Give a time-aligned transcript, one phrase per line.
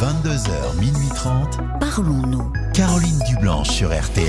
[0.00, 1.60] 22h, minuit 30.
[1.78, 2.52] Parlons-nous.
[2.74, 4.24] Caroline Dublanche sur RTN.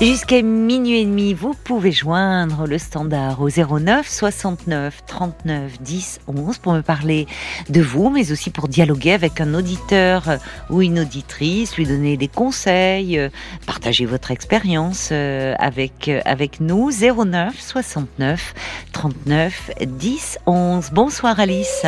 [0.00, 6.58] Jusqu'à minuit et demi, vous pouvez joindre le standard au 09 69 39 10 11
[6.58, 7.26] pour me parler
[7.68, 10.38] de vous, mais aussi pour dialoguer avec un auditeur
[10.70, 13.28] ou une auditrice, lui donner des conseils, euh,
[13.66, 16.90] partager votre expérience euh, avec, euh, avec nous.
[16.90, 18.54] 09 69
[18.92, 20.90] 39 10 11.
[20.92, 21.84] Bonsoir Alice.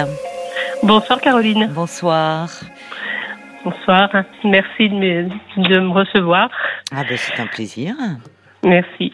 [0.82, 1.68] Bonsoir Caroline.
[1.72, 2.48] Bonsoir.
[3.64, 4.10] Bonsoir.
[4.44, 6.50] Merci de me, de me recevoir.
[6.92, 7.94] Ah ben c'est un plaisir.
[8.64, 9.12] Merci.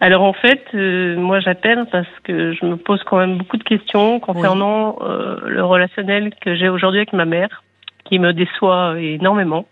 [0.00, 3.62] Alors en fait, euh, moi j'appelle parce que je me pose quand même beaucoup de
[3.62, 7.62] questions concernant euh, le relationnel que j'ai aujourd'hui avec ma mère,
[8.04, 9.66] qui me déçoit énormément.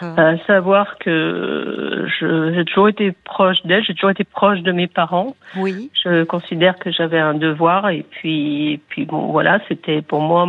[0.00, 5.36] À savoir que j'ai toujours été proche d'elle, j'ai toujours été proche de mes parents.
[5.56, 5.90] Oui.
[6.04, 10.46] Je considère que j'avais un devoir et puis, et puis bon voilà, c'était pour moi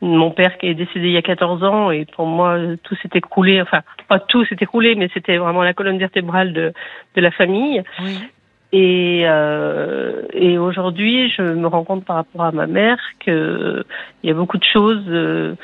[0.00, 3.10] mon père qui est décédé il y a 14 ans et pour moi tout s'est
[3.14, 6.72] écroulé, enfin pas tout s'est écroulé, mais c'était vraiment la colonne vertébrale de,
[7.14, 7.82] de la famille.
[8.02, 8.18] Oui.
[8.72, 13.84] Et, euh, et aujourd'hui, je me rends compte par rapport à ma mère que
[14.22, 15.54] il y a beaucoup de choses euh,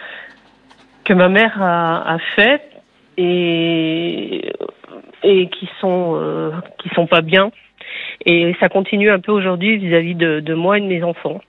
[1.05, 2.72] que ma mère a, a faites
[3.17, 4.53] et
[5.23, 7.51] et qui sont euh, qui sont pas bien.
[8.25, 11.41] Et ça continue un peu aujourd'hui vis-à-vis de, de moi et de mes enfants.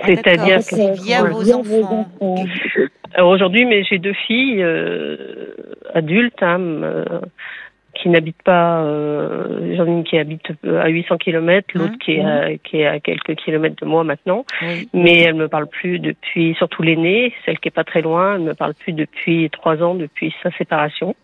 [0.00, 2.08] Ah, C'est-à-dire d'accord, c'est via vos enfants.
[3.14, 5.54] Alors aujourd'hui, mais j'ai deux filles euh,
[5.94, 7.04] adultes hein, euh,
[8.00, 8.80] qui n'habitent pas.
[8.82, 12.56] Euh, J'en ai une qui habite euh, à 800 km, l'autre Mmh, qui est à,
[12.58, 14.44] qui est à quelques kilomètres de moi maintenant.
[14.62, 14.88] Oui.
[14.94, 18.42] Mais elle me parle plus depuis, surtout l'aînée, celle qui est pas très loin, elle
[18.42, 21.14] me parle plus depuis trois ans, depuis sa séparation.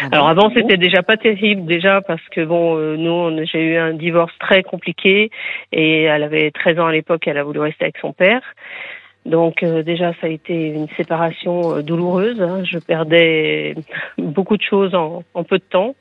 [0.00, 3.76] Ah Alors avant c'était déjà pas terrible déjà parce que bon euh, nous j'ai eu
[3.76, 5.30] un divorce très compliqué
[5.72, 8.42] et elle avait 13 ans à l'époque elle a voulu rester avec son père.
[9.24, 12.40] Donc euh, déjà ça a été une séparation euh, douloureuse.
[12.40, 12.62] hein.
[12.64, 13.74] Je perdais
[14.18, 15.96] beaucoup de choses en, en peu de temps.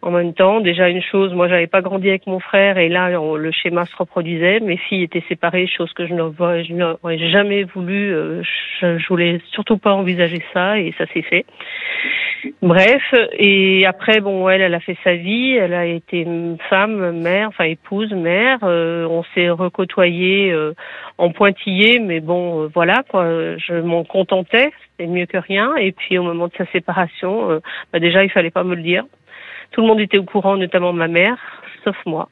[0.00, 3.10] En même temps, déjà une chose, moi j'avais pas grandi avec mon frère et là
[3.10, 4.60] le schéma se reproduisait.
[4.60, 8.14] Mes filles étaient séparées, chose que je n'aurais jamais voulu.
[8.14, 8.42] euh,
[8.80, 11.44] Je, je voulais surtout pas envisager ça et ça s'est fait.
[12.62, 16.24] Bref, et après, bon, elle, elle a fait sa vie, elle a été
[16.70, 18.60] femme, mère, enfin épouse, mère.
[18.62, 20.74] euh, on s'est recôtoyé euh,
[21.18, 23.26] en pointillé, mais bon, euh, voilà, quoi.
[23.56, 25.74] Je m'en contentais, c'était mieux que rien.
[25.76, 27.58] Et puis au moment de sa séparation, euh,
[27.92, 29.04] bah, déjà, il fallait pas me le dire.
[29.72, 31.36] Tout le monde était au courant, notamment ma mère,
[31.84, 32.28] sauf moi.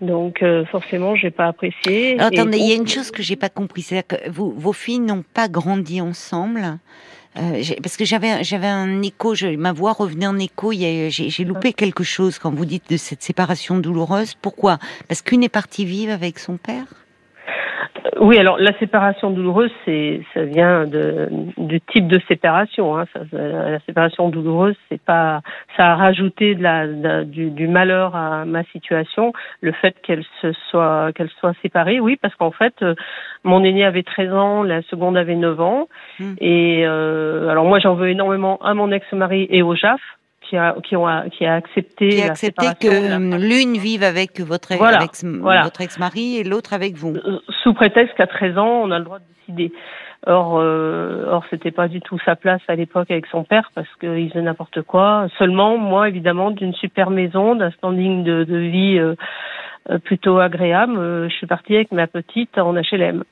[0.00, 2.18] Donc euh, forcément, j'ai pas apprécié.
[2.18, 4.72] Alors, attendez, il y a une chose que j'ai pas compris, c'est-à-dire que vous, vos
[4.72, 6.78] filles n'ont pas grandi ensemble.
[7.38, 10.72] Euh, parce que j'avais j'avais un écho, je, ma voix revenait en écho.
[10.72, 14.34] J'ai loupé quelque chose quand vous dites de cette séparation douloureuse.
[14.34, 14.78] Pourquoi?
[15.08, 16.86] Parce qu'une est partie vivre avec son père?
[18.20, 22.96] Oui, alors la séparation douloureuse, c'est ça vient de, du type de séparation.
[22.98, 23.04] Hein.
[23.12, 25.40] Ça, la séparation douloureuse, c'est pas
[25.76, 29.32] ça a rajouté de la, de- du, du malheur à ma situation.
[29.60, 32.94] Le fait qu'elle se soit qu'elle soit séparée, oui, parce qu'en fait, euh,
[33.44, 35.88] mon aîné avait 13 ans, la seconde avait 9 ans,
[36.18, 36.34] Hmm.
[36.40, 40.00] et euh, alors moi j'en veux énormément à mon ex-mari et au JAF
[40.48, 44.40] qui a qui ont qui a accepté Qui a accepté que euh, l'une vive avec
[44.40, 45.62] votre, Voilà, avec voilà.
[45.62, 47.14] votre ex-mari et l'autre avec vous.
[47.16, 49.72] Euh, sous prétexte qu'à 13 ans, on a le droit de décider.
[50.26, 53.88] Or, euh, or, c'était pas du tout sa place à l'époque avec son père parce
[54.00, 55.28] qu'il faisait n'importe quoi.
[55.38, 59.14] Seulement, moi, évidemment, d'une super maison, d'un standing de, de vie euh, euh,
[60.04, 63.24] plutôt agréable, euh, je suis partie avec ma petite en HLM.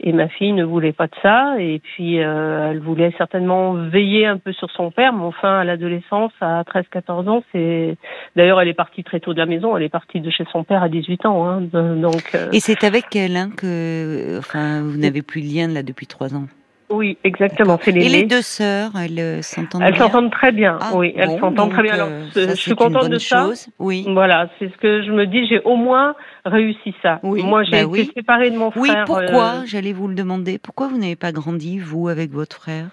[0.00, 1.56] Et ma fille ne voulait pas de ça.
[1.58, 5.12] Et puis, euh, elle voulait certainement veiller un peu sur son père.
[5.12, 7.96] Mais enfin, à l'adolescence, à 13-14 ans, c'est.
[8.36, 9.76] D'ailleurs, elle est partie très tôt de la maison.
[9.76, 11.48] Elle est partie de chez son père à 18 ans.
[11.48, 11.60] Hein.
[11.72, 12.34] Donc.
[12.34, 16.06] euh, Et c'est avec elle hein, que, enfin, vous n'avez plus de lien là depuis
[16.06, 16.46] trois ans.
[16.90, 17.78] Oui, exactement.
[17.82, 20.76] C'est Et les deux sœurs, elles euh, s'entendent Elles s'entendent très bien.
[20.80, 21.94] Ah, oui, elles bon, s'entendent très bien.
[21.94, 23.44] Alors, euh, je ça, je suis contente de ça.
[23.46, 23.68] chose.
[23.78, 24.04] Oui.
[24.08, 25.46] Voilà, c'est ce que je me dis.
[25.46, 26.14] J'ai au moins
[26.44, 27.20] réussi ça.
[27.22, 28.10] Oui, Moi, j'ai bah été oui.
[28.14, 29.04] séparée de mon Oui, frère.
[29.04, 30.58] pourquoi euh, J'allais vous le demander.
[30.58, 32.86] Pourquoi vous n'avez pas grandi, vous, avec votre frère?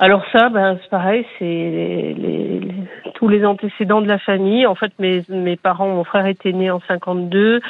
[0.00, 1.24] Alors ça, ben, c'est pareil.
[1.38, 2.74] C'est les, les- les-
[3.14, 4.66] tous les antécédents de la famille.
[4.66, 7.60] En fait, mes, mes parents, mon frère était né en 52.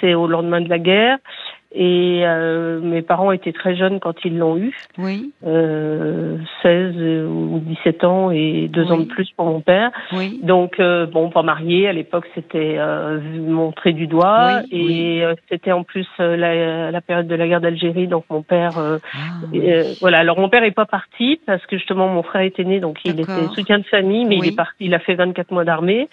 [0.00, 1.18] C'est au lendemain de la guerre.
[1.74, 4.74] Et euh, mes parents étaient très jeunes quand ils l'ont eu.
[4.98, 6.96] Oui, Euh, 16
[7.28, 8.92] ou 17 ans et deux Oui.
[8.92, 9.90] ans de plus pour mon père.
[10.12, 10.38] oui.
[10.42, 14.78] Donc euh, bon, pas marié à l'époque, c'était euh, montré du doigt Oui,
[15.18, 18.42] et euh, c'était en plus euh, la, la période de la guerre d'Algérie, donc mon
[18.42, 20.18] père, euh, Ah, euh, voilà.
[20.18, 23.18] Alors mon père est pas parti parce que justement mon frère était né, donc il
[23.20, 26.08] était soutien de famille, mais il est parti, il a fait 24 mois d'armée.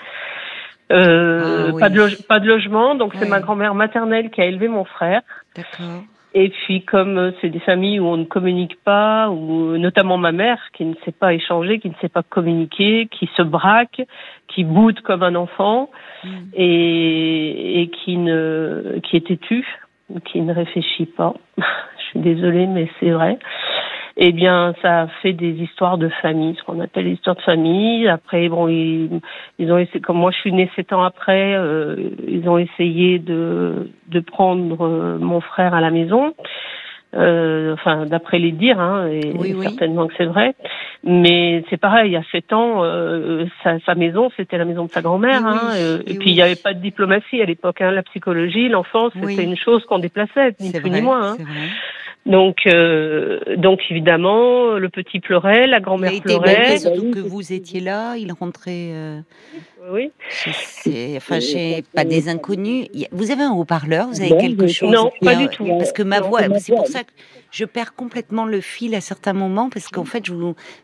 [0.92, 1.80] Euh, Ah, oui.
[1.80, 5.22] pas, de pas de logement, donc c'est ma grand-mère maternelle qui a élevé mon frère.
[5.56, 6.04] D'accord.
[6.34, 10.32] Et puis comme euh, c'est des familles où on ne communique pas, ou notamment ma
[10.32, 14.02] mère qui ne sait pas échanger, qui ne sait pas communiquer, qui se braque,
[14.48, 15.90] qui boude comme un enfant
[16.24, 16.30] mm.
[16.54, 19.66] et, et qui ne qui est têtue,
[20.26, 21.34] qui ne réfléchit pas.
[21.58, 23.38] Je suis désolée, mais c'est vrai
[24.22, 28.06] eh bien, ça fait des histoires de famille, ce qu'on appelle les histoires de famille.
[28.10, 29.22] Après, bon, ils,
[29.60, 31.96] ils ont essayé, comme moi je suis née sept ans après, euh,
[32.28, 36.34] ils ont essayé de, de prendre euh, mon frère à la maison.
[37.16, 39.34] Euh, enfin, d'après les dires, hein, et
[39.64, 40.54] certainement que c'est vrai.
[41.04, 44.86] Mais c'est pareil, il y a sept ans, euh, sa, sa, maison, c'était la maison
[44.86, 45.44] de sa grand-mère.
[45.44, 45.72] hein,
[46.06, 47.82] et, puis il n'y avait pas de diplomatie à l'époque.
[47.82, 51.32] Hein, la psychologie, l'enfance, c'était une chose qu'on déplaçait, ni plus ni moins.
[51.32, 51.38] Hein.
[52.28, 56.78] Donc, euh, donc évidemment, le petit pleurait, la grand-mère pleurait.
[56.78, 58.94] surtout que vous étiez là, il rentrait.
[59.82, 60.12] Euh, oui.
[61.18, 62.88] enfin, j'ai pas des inconnus.
[63.12, 65.66] Vous avez un haut-parleur, vous avez quelque chose Non, pas du tout.
[65.66, 67.12] Parce que ma voix, c'est pour ça que
[67.52, 70.34] je perds complètement le fil à certains moments, parce qu'en fait, je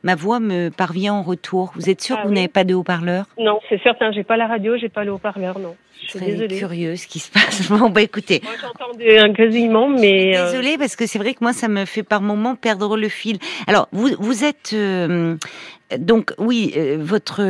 [0.03, 1.71] ma voix me parvient en retour.
[1.75, 3.25] Vous êtes sûr ah que vous n'avez pas de haut-parleur?
[3.37, 4.11] Non, c'est certain.
[4.11, 5.75] J'ai pas la radio, j'ai pas le haut-parleur, non.
[6.01, 7.69] Je suis très curieuse ce qui se passe.
[7.69, 8.41] Bon, bah écoutez.
[8.43, 10.37] Moi, j'entends un grésillement, mais.
[10.37, 13.09] Euh, Désolée, parce que c'est vrai que moi, ça me fait par moments perdre le
[13.09, 13.37] fil.
[13.67, 14.71] Alors, vous, vous êtes.
[14.73, 15.35] Euh,
[15.99, 17.43] donc oui, euh, votre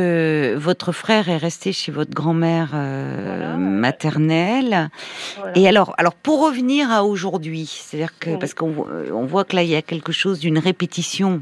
[0.56, 2.74] votre frère est resté chez votre grand-mère
[3.56, 4.90] maternelle.
[5.54, 9.62] Et alors, alors pour revenir à aujourd'hui, c'est-à-dire que parce qu'on on voit que là
[9.62, 11.40] il y a quelque chose d'une répétition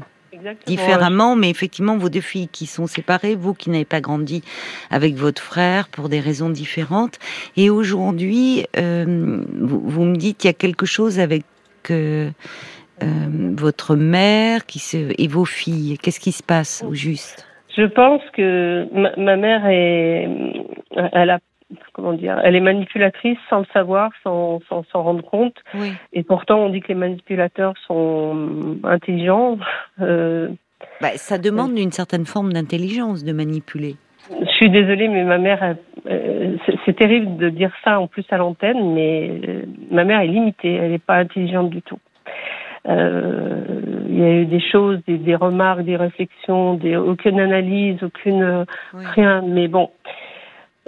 [0.65, 4.43] différemment, mais effectivement, vos deux filles qui sont séparées, vous qui n'avez pas grandi
[4.91, 7.19] avec votre frère pour des raisons différentes,
[7.57, 11.43] et aujourd'hui, euh, vous, me dites qu'il y a quelque chose avec
[11.89, 12.29] euh,
[13.03, 13.05] euh,
[13.57, 15.97] votre mère qui se, et vos filles.
[16.01, 17.47] Qu'est-ce qui se passe au juste?
[17.77, 20.29] Je pense que ma, ma mère est,
[21.11, 21.39] elle a
[21.93, 25.55] comment dire, elle est manipulatrice sans le savoir, sans s'en rendre compte.
[26.13, 29.57] Et pourtant, on dit que les manipulateurs sont intelligents.
[30.01, 30.49] Euh,
[31.01, 33.95] bah, ça demande une certaine forme d'intelligence de manipuler.
[34.41, 35.75] Je suis désolée, mais ma mère,
[36.07, 40.27] euh, c'est terrible de dire ça en plus à l'antenne, mais euh, ma mère est
[40.27, 41.99] limitée, elle n'est pas intelligente du tout.
[42.87, 49.43] il y a eu des choses, des, remarques, des réflexions, des, aucune analyse, aucune rien.
[49.45, 49.89] Mais bon,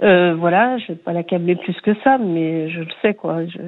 [0.02, 3.44] euh, voilà, je vais pas l'accabler plus que ça, mais je le sais quoi.
[3.46, 3.58] Je,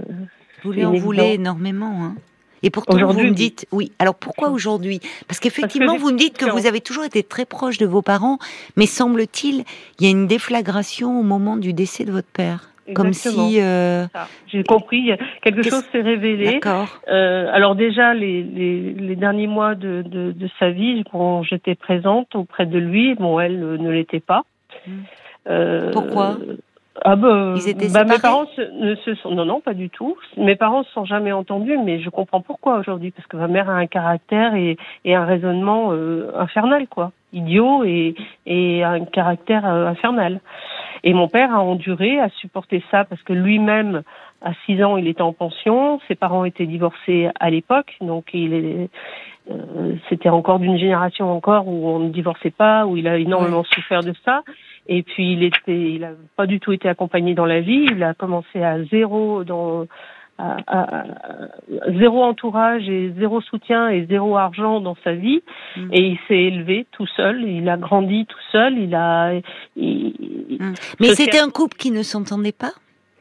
[0.62, 2.14] vous lui en voulez énormément, hein
[2.62, 3.92] et pourtant, vous me dites, oui.
[3.98, 5.00] Alors pourquoi aujourd'hui?
[5.26, 8.38] Parce qu'effectivement, vous me dites que vous avez toujours été très proche de vos parents,
[8.76, 9.64] mais semble-t-il,
[9.98, 12.70] il y a une déflagration au moment du décès de votre père.
[12.94, 13.60] Comme si.
[13.60, 14.06] Euh...
[14.48, 15.12] J'ai compris,
[15.42, 16.54] quelque chose s'est révélé.
[16.54, 17.00] D'accord.
[17.08, 21.76] Euh, alors déjà, les, les, les, derniers mois de, de, de sa vie, quand j'étais
[21.76, 24.42] présente auprès de lui, bon, elle euh, ne l'était pas.
[24.88, 25.02] Hmm.
[25.48, 26.36] Euh, Pourquoi
[27.02, 30.16] ah bah, Ils étaient bah, mes parents ne se sont non non pas du tout.
[30.36, 33.70] Mes parents se sont jamais entendus, mais je comprends pourquoi aujourd'hui parce que ma mère
[33.70, 38.14] a un caractère et, et un raisonnement euh, infernal quoi, idiot et,
[38.46, 40.40] et un caractère euh, infernal.
[41.02, 44.02] Et mon père a enduré, a supporté ça parce que lui-même
[44.42, 48.52] à 6 ans il était en pension, ses parents étaient divorcés à l'époque, donc il
[48.52, 48.90] est
[50.08, 54.02] c'était encore d'une génération encore où on ne divorçait pas, où il a énormément souffert
[54.02, 54.42] de ça.
[54.92, 57.86] Et puis il était, il a pas du tout été accompagné dans la vie.
[57.92, 59.86] Il a commencé à zéro dans
[60.36, 61.04] à, à,
[61.98, 65.42] zéro entourage et zéro soutien et zéro argent dans sa vie.
[65.76, 65.88] Mm.
[65.92, 67.44] et il s'est élevé tout seul.
[67.44, 68.78] Il a grandi tout seul.
[68.78, 69.34] Il a
[69.76, 70.74] mm.
[70.98, 72.72] mais c'était un couple qui ne s'entendait pas?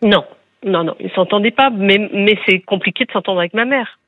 [0.02, 0.24] Non.
[0.66, 0.96] Non non.
[1.00, 4.00] Il s'entendait pas mais mais c'est compliqué de s'entendre avec ma mère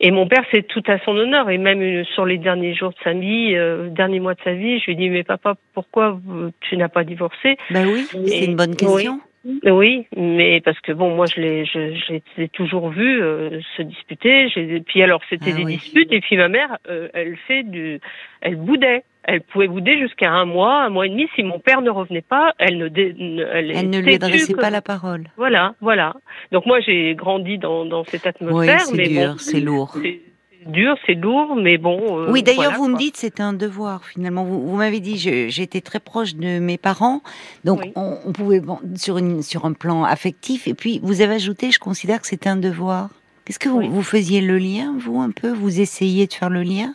[0.00, 1.50] et mon père, c'est tout à son honneur.
[1.50, 4.52] Et même euh, sur les derniers jours de sa vie, euh, derniers mois de sa
[4.52, 6.18] vie, je lui ai dit, mais papa, pourquoi
[6.60, 7.56] tu n'as pas divorcé?
[7.70, 9.20] Ben oui, c'est une bonne question.
[9.64, 10.06] Oui.
[10.16, 14.48] mais parce que bon, moi je l'ai, je, l'ai toujours vu euh, se disputer.
[14.86, 18.00] Puis alors c'était ah des disputes et puis ma mère, euh, elle fait du,
[18.40, 21.28] elle boudait elle pouvait bouder jusqu'à un mois, un mois et demi.
[21.34, 24.82] Si mon père ne revenait pas, elle ne, elle, elle ne lui adressait pas la
[24.82, 25.24] parole.
[25.36, 26.14] Voilà, voilà.
[26.52, 28.80] Donc moi, j'ai grandi dans, dans cette atmosphère.
[28.90, 29.96] Oui, c'est dur, c'est lourd.
[30.00, 30.20] C'est
[30.66, 32.20] dur, c'est lourd, mais bon.
[32.20, 34.44] Euh, oui, d'ailleurs, vous me dites c'est un devoir finalement.
[34.44, 35.16] Vous, vous m'avez dit
[35.48, 37.22] j'étais très proche de mes parents,
[37.64, 38.62] donc on, pouvait
[38.96, 40.68] sur une sur un plan affectif.
[40.68, 43.10] Et puis vous avez ajouté, je considère que c'était un devoir.
[43.44, 45.52] Qu'est-ce que vous, vous faisiez le lien, vous un peu?
[45.52, 46.94] Vous essayiez de faire le lien?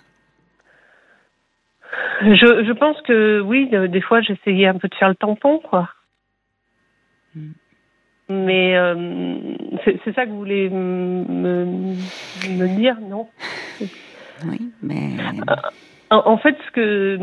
[2.21, 5.89] Je, je pense que oui, des fois j'essayais un peu de faire le tampon, quoi.
[7.35, 7.51] Hmm.
[8.29, 9.37] Mais euh,
[9.83, 11.23] c'est ça que vous voulez me,
[12.47, 13.27] me dire, non?
[14.45, 15.17] Oui, mais.
[15.49, 15.55] Euh,
[16.11, 17.17] en, fait, ce que.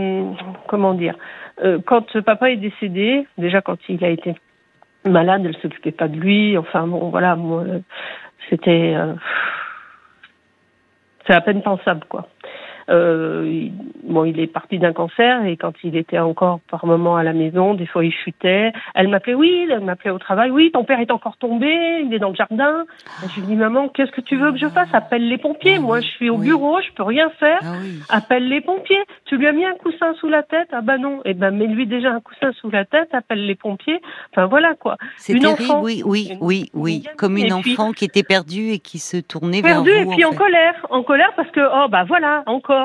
[0.67, 1.15] Comment dire
[1.63, 4.35] euh, Quand papa est décédé, déjà quand il a été
[5.05, 6.59] malade, elle s'occupait pas de lui.
[6.59, 7.65] Enfin, bon, voilà, moi,
[8.51, 8.97] c'était.
[11.25, 12.29] c'est à peine pensable, quoi.
[12.89, 13.73] Euh, il,
[14.05, 17.33] bon, il est parti d'un cancer et quand il était encore par moment à la
[17.33, 18.73] maison, des fois il chutait.
[18.95, 21.73] Elle m'appelait, oui, elle m'appelait au travail, oui, ton père est encore tombé,
[22.05, 22.85] il est dans le jardin.
[23.35, 24.89] je lui dis, maman, qu'est-ce que tu veux que je fasse?
[24.93, 25.79] Appelle les pompiers.
[25.79, 27.59] Moi, je suis au bureau, je peux rien faire.
[27.63, 27.99] Ah oui.
[28.09, 29.03] Appelle les pompiers.
[29.25, 30.69] Tu lui as mis un coussin sous la tête?
[30.73, 31.21] Ah bah non.
[31.25, 33.09] Eh ben, mets-lui déjà un coussin sous la tête.
[33.13, 34.01] Appelle les pompiers.
[34.33, 34.97] Enfin voilà quoi.
[35.17, 35.83] C'est Une terrible, enfant.
[35.83, 37.05] oui, oui, Une- oui, oui.
[37.17, 40.05] Comme une Et puis- enfant qui était perdue et qui se tournait Perdu vers et
[40.05, 40.13] vous.
[40.15, 40.37] puis en, fait.
[40.39, 42.76] colère, en colère parce que oh bah voilà encore,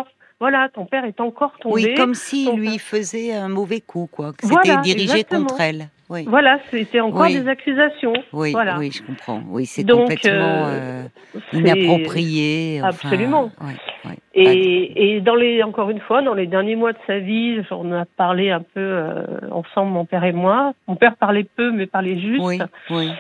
[0.42, 1.76] voilà ton père est encore tombé.
[1.76, 4.32] Oui, comme si ton lui faisait un mauvais coup, quoi.
[4.42, 5.46] C'était Voilà, dirigé exactement.
[5.46, 5.88] contre elle.
[6.10, 7.40] Oui, Voilà, c'était encore Oui.
[7.40, 8.12] des accusations.
[8.34, 8.78] oui, voilà.
[8.80, 9.42] oui, je comprends.
[9.48, 11.04] Oui, c'est complètement euh,
[11.36, 12.82] euh, inapproprié.
[12.84, 13.52] enfin, Absolument.
[13.62, 14.18] ouais, ouais.
[14.34, 17.92] Et, et dans les, encore une fois, dans les derniers mois de sa vie, on
[17.94, 20.74] a parlé un peu euh, ensemble, mon père et moi.
[20.88, 22.42] Mon père parlait peu, mais parlait juste.
[22.44, 23.12] Oui, oui.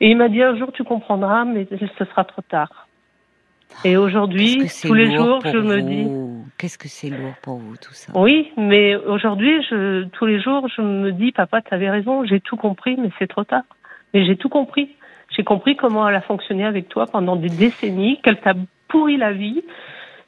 [0.00, 2.85] Et il m'a dit un jour tu comprendras, mais ce sera trop tard.
[3.84, 6.08] Et aujourd'hui, tous les jours, je me dis,
[6.58, 8.12] Qu'est-ce que c'est lourd pour vous tout ça?
[8.14, 12.40] Oui, mais aujourd'hui, je, tous les jours, je me dis, papa, tu avais raison, j'ai
[12.40, 13.64] tout compris, mais c'est trop tard.
[14.14, 14.90] Mais j'ai tout compris.
[15.36, 18.54] J'ai compris comment elle a fonctionné avec toi pendant des décennies, qu'elle t'a
[18.88, 19.64] pourri la vie,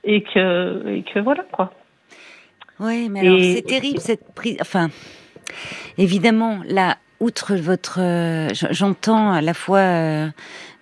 [0.04, 1.73] et que, et que voilà quoi.
[2.78, 4.59] Oui, mais alors c'est terrible cette prise.
[4.61, 4.88] Enfin,
[5.97, 10.28] évidemment, là, outre votre, euh, j'entends à la fois euh,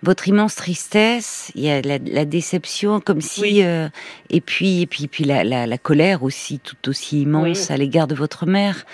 [0.03, 3.63] votre immense tristesse, il y a la, la déception, comme si, Oui.
[3.63, 3.89] euh,
[4.29, 7.73] et puis, et puis, puis la, la, la colère aussi, tout aussi immense Oui.
[7.73, 8.85] à l'égard de votre mère.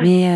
[0.00, 0.28] Mais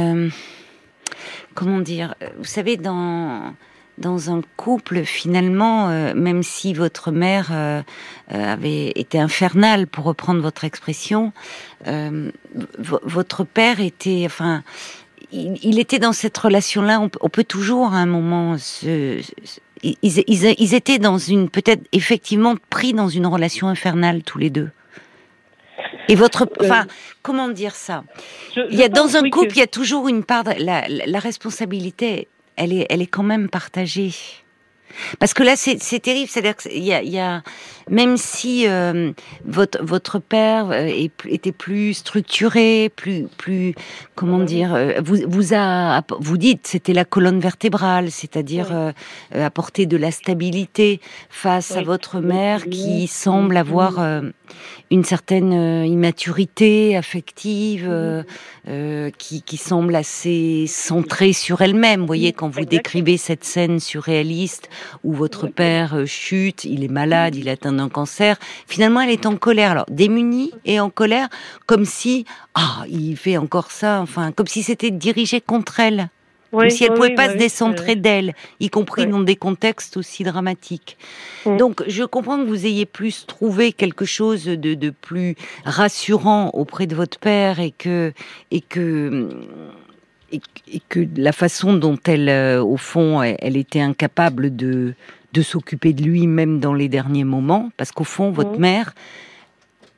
[1.55, 3.55] comment dire Vous savez, dans
[3.99, 7.81] dans un couple, finalement, euh, même si votre mère euh,
[8.31, 11.33] avait été infernale, pour reprendre votre expression,
[11.87, 12.31] euh,
[12.79, 14.63] votre père était, enfin,
[15.33, 17.01] il, il était dans cette relation-là.
[17.01, 21.19] On, peut- on peut toujours à un moment se, se- ils, ils- ils étaient dans
[21.19, 24.71] une, peut-être effectivement pris dans une relation infernale tous les deux.
[26.09, 26.87] Et votre, enfin,
[27.23, 28.05] comment dire ça?
[28.55, 30.45] Je- Il y a dans un oui, couple, que- il y a toujours une part
[30.45, 32.29] de la, la- la responsabilité.
[32.57, 34.13] Elle est, elle est quand même partagée.
[35.19, 36.31] Parce que là, c'est c'est terrible.
[36.31, 37.43] C'est-à-dire qu'il y a, il y a,
[37.89, 39.13] même si euh,
[39.45, 40.91] votre votre père euh,
[41.27, 43.75] était plus structuré, plus plus
[44.15, 48.93] comment dire, euh, vous vous a vous dites c'était la colonne vertébrale, c'est-à-dire Oui.
[49.37, 51.01] euh, apporter de la stabilité
[51.31, 54.23] face à votre mère qui semble avoir euh,
[54.91, 55.53] une certaine
[55.85, 62.01] immaturité affective, euh, qui, qui semble assez centrée sur elle-même.
[62.01, 64.69] Vous voyez, quand vous décrivez cette scène surréaliste
[65.05, 69.27] où votre père chute, il est malade, il est atteint d'un cancer, finalement elle est
[69.27, 69.71] en colère.
[69.71, 71.29] Alors, démunie et en colère,
[71.67, 76.09] comme si, ah, il fait encore ça, enfin, comme si c'était dirigé contre elle.
[76.53, 79.99] Comme si elle oui, pouvait oui, pas se décentrer d'elle, y compris dans des contextes
[79.99, 80.97] aussi dramatiques.
[81.45, 86.87] Donc, je comprends que vous ayez plus trouvé quelque chose de, de plus rassurant auprès
[86.87, 88.13] de votre père et que
[88.53, 89.29] et que
[90.33, 90.41] et,
[90.89, 94.95] que la façon dont elle, euh, au fond, elle était incapable de
[95.33, 98.95] de s'occuper de lui même dans les derniers moments, parce qu'au fond, votre mère,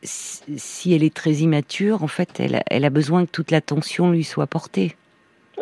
[0.02, 4.10] si elle est très immature, en fait, elle, a- elle a besoin que toute l'attention
[4.10, 4.94] lui soit portée.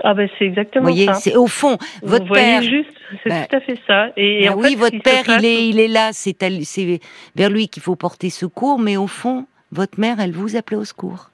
[0.04, 1.14] Ah ben c'est Vous exactement voyez, ça.
[1.14, 2.62] c'est au fond, Vous votre voyez père.
[2.62, 2.90] juste,
[3.22, 4.08] c'est Bah, tout à fait ça.
[4.16, 6.48] Et, Ah en oui, fait, votre père, passe- il est, il est là, c'est à
[6.62, 7.00] c'est
[7.34, 10.84] vers lui qu'il faut porter secours, mais au fond, votre mère, elle vous appelait au
[10.84, 11.30] secours.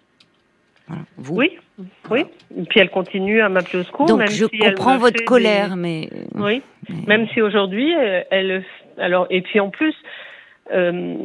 [0.89, 1.35] Voilà, vous.
[1.37, 1.59] Oui,
[2.11, 2.25] oui.
[2.59, 4.07] Et puis elle continue à m'appeler au secours.
[4.07, 6.63] Donc même je si comprends votre colère, des- mais Oui.
[6.89, 8.65] mais- Même si aujourd'hui, euh, elle,
[8.99, 9.95] alors et puis en plus,
[10.73, 11.17] euh,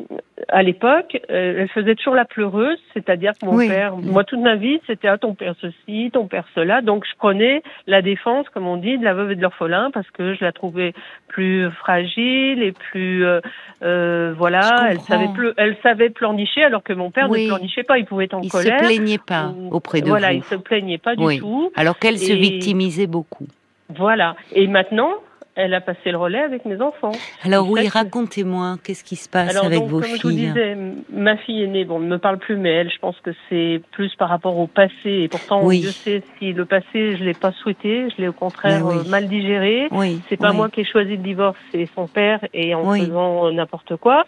[0.50, 3.68] à l'époque, euh, elle faisait toujours la pleureuse, c'est-à-dire que mon Oui.
[3.68, 7.16] père, moi toute ma vie, c'était ah ton père ceci, ton père cela, donc je
[7.18, 10.44] prenais la défense, comme on dit, de la veuve et de l'orphelin parce que je
[10.44, 10.94] la trouvais
[11.28, 13.40] plus fragile et plus, euh,
[13.84, 17.44] euh, voilà, elle savait elle savait pleurnicher alors que mon père Oui.
[17.44, 18.80] ne pleurnichait pas, il pouvait être en il colère.
[18.80, 20.38] se plaignait pas auprès de voilà, vous.
[20.40, 21.40] il se plaignait pas du Oui.
[21.40, 21.72] tout.
[21.76, 23.48] Alors qu'elle se victimisait beaucoup.
[23.90, 24.36] Voilà.
[24.52, 25.12] Et maintenant,
[25.58, 27.12] elle a passé le relais avec mes enfants.
[27.44, 30.32] Alors En oui, racontez-moi, qu'est-ce qui se passe Alors avec donc, vos comme je vous
[30.32, 30.78] disais,
[31.12, 34.14] ma fille aînée, bon, ne me parle plus, mais elle, je pense que c'est plus
[34.16, 34.92] par rapport au passé.
[35.06, 35.80] Et pourtant, Oui.
[35.82, 38.96] Dieu sait si le passé, je l'ai pas souhaité, je l'ai au contraire oui.
[39.06, 39.88] euh, mal digéré.
[39.92, 43.52] Oui, C'est pas moi qui ai choisi le divorce, c'est son père et en faisant
[43.52, 44.26] n'importe quoi.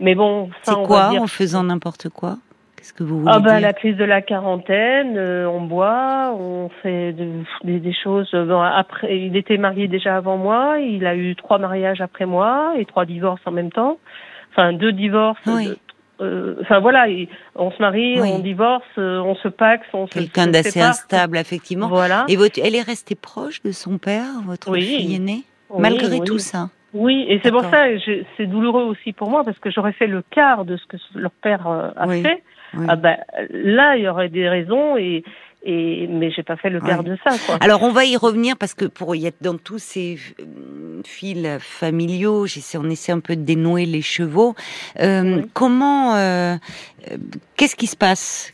[0.00, 1.22] Mais bon, ça, C'est on quoi va dire.
[1.22, 2.38] en faisant n'importe quoi?
[2.80, 6.70] Qu'est-ce que vous voulez Ah dire la crise de la quarantaine, euh, on boit, on
[6.82, 8.30] fait de- des, des choses.
[8.32, 12.24] euh, bon, après, il était marié déjà avant moi, il a eu trois mariages après
[12.24, 13.98] moi et trois divorces en même temps.
[14.52, 15.38] Enfin deux divorces.
[15.46, 15.66] Oui.
[15.68, 15.78] de-
[16.22, 18.30] euh, Enfin voilà, il- on se marie, Oui.
[18.32, 21.88] on divorce, on se paxe, on se Quelqu'un se d'assez instable, effectivement.
[21.88, 22.24] Voilà.
[22.28, 24.80] Et votre, elle est restée proche de son père, votre Oui.
[24.80, 25.42] fille aînée,
[25.78, 26.70] malgré tout ça.
[26.94, 27.84] Oui, et c'est pour ça,
[28.38, 31.30] c'est douloureux aussi pour moi parce que j'aurais fait le quart de ce que leur
[31.30, 32.42] père a fait.
[32.88, 33.16] Ah ben,
[33.50, 35.24] là, il y aurait des raisons et,
[35.62, 37.32] et mais j'ai pas fait le quart de ça.
[37.46, 37.58] Quoi.
[37.60, 41.46] Alors on va y revenir parce que pour y être dans tous ces euh, fils
[41.60, 44.54] familiaux, j'essaie, on essaie un peu de dénouer les chevaux.
[45.00, 46.56] Euh, comment, euh,
[47.56, 48.52] qu'est-ce qui se passe?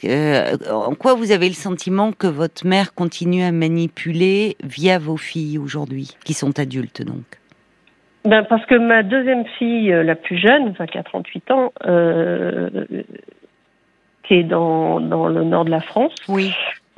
[0.69, 5.59] En quoi vous avez le sentiment que votre mère continue à manipuler via vos filles
[5.59, 7.25] aujourd'hui, qui sont adultes donc?
[8.25, 11.73] Ben parce que ma deuxième fille, la plus jeune, enfin qui a 38 ans,
[14.27, 16.15] qui est dans, dans le nord de la France.
[16.29, 16.53] Oui.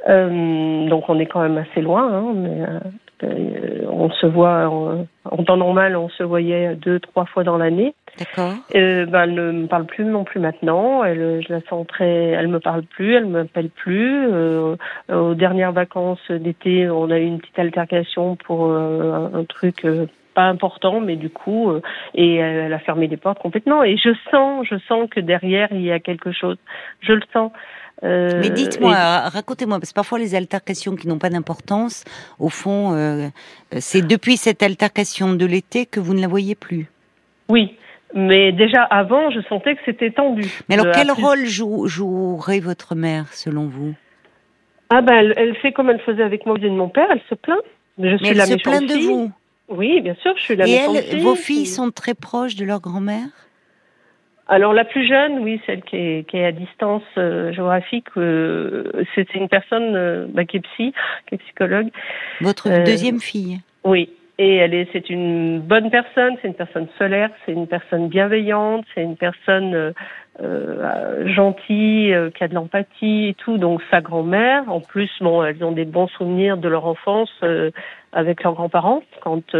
[0.08, 2.78] Euh, donc on est quand même assez loin, hein, mais euh,
[3.24, 7.94] euh, on se voit en, temps normal, on se voyait deux, trois fois dans l'année.
[8.18, 8.54] D'accord.
[8.74, 11.02] Euh, ben, elle ne me parle plus non plus maintenant.
[11.04, 14.28] Elle, je la sens très, elle me parle plus, elle m'appelle plus.
[14.30, 14.76] Euh,
[15.12, 19.86] aux dernières vacances d'été, on a eu une petite altercation pour un, un, truc
[20.38, 21.72] pas important, mais du coup,
[22.14, 23.82] et elle a fermé les portes complètement.
[23.82, 26.58] Et je sens, je sens que derrière il y a quelque chose.
[27.00, 27.50] Je le sens.
[28.04, 32.04] Euh, Mais dites-moi, racontez-moi, parce que parfois les altercations qui n'ont pas d'importance,
[32.38, 33.26] au fond, euh,
[33.78, 36.86] c'est depuis cette altercation de l'été que vous ne la voyez plus.
[37.48, 37.76] Oui,
[38.14, 40.44] mais déjà avant, je sentais que c'était tendu.
[40.68, 43.92] Mais alors, quel rôle jouerait votre mère, selon vous?
[44.90, 47.58] Ah ben, elle, fait comme elle faisait avec moi et mon père, elle se plaint.
[47.98, 49.32] Je suis Mais elle se plaint de vous
[49.68, 53.28] Oui, bien sûr, je suis la Et vos filles sont très proches de leur grand-mère?
[54.50, 58.84] Alors la plus jeune, oui, celle qui est, qui est à distance euh, géographique, euh,
[59.14, 60.94] c'est une personne euh, bah, qui est psy,
[61.26, 61.88] qui est psychologue.
[62.40, 63.60] Votre deuxième fille?
[63.84, 64.08] Oui,
[64.38, 68.86] et elle est, c'est une bonne personne, c'est une personne solaire, c'est une personne bienveillante,
[68.94, 69.92] c'est une personne
[71.26, 73.58] gentille, qui a de l'empathie et tout.
[73.58, 77.32] Donc sa grand-mère, en plus, bon, elles ont des bons souvenirs de leur enfance
[78.12, 79.54] avec leurs grands-parents quand,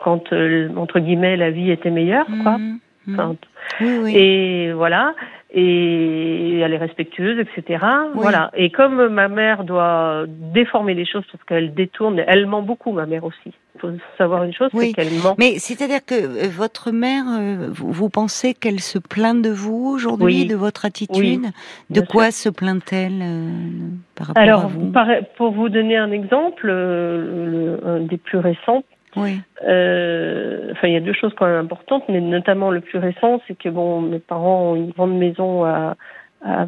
[0.00, 2.58] quand entre guillemets la vie était meilleure, quoi.
[2.58, 2.78] Mmh.
[3.06, 4.06] Mmh.
[4.08, 5.14] Et voilà.
[5.54, 7.84] Et elle est respectueuse, etc.
[8.14, 8.50] Voilà.
[8.54, 13.04] Et comme ma mère doit déformer les choses parce qu'elle détourne, elle ment beaucoup, ma
[13.04, 13.52] mère aussi.
[13.74, 15.34] Il faut savoir une chose, c'est qu'elle ment.
[15.38, 20.46] Mais c'est-à-dire que euh, votre mère, euh, vous, pensez qu'elle se plaint de vous aujourd'hui,
[20.46, 21.46] de votre attitude?
[21.90, 23.50] De quoi se plaint-elle euh,
[24.14, 24.92] par rapport Alors, à vous?
[25.36, 28.84] pour vous donner un exemple, un des plus récents,
[29.16, 29.40] oui.
[29.66, 33.40] Euh, enfin, il y a deux choses quand même importantes, mais notamment le plus récent,
[33.46, 35.96] c'est que bon, mes parents ont une grande maison à,
[36.44, 36.66] à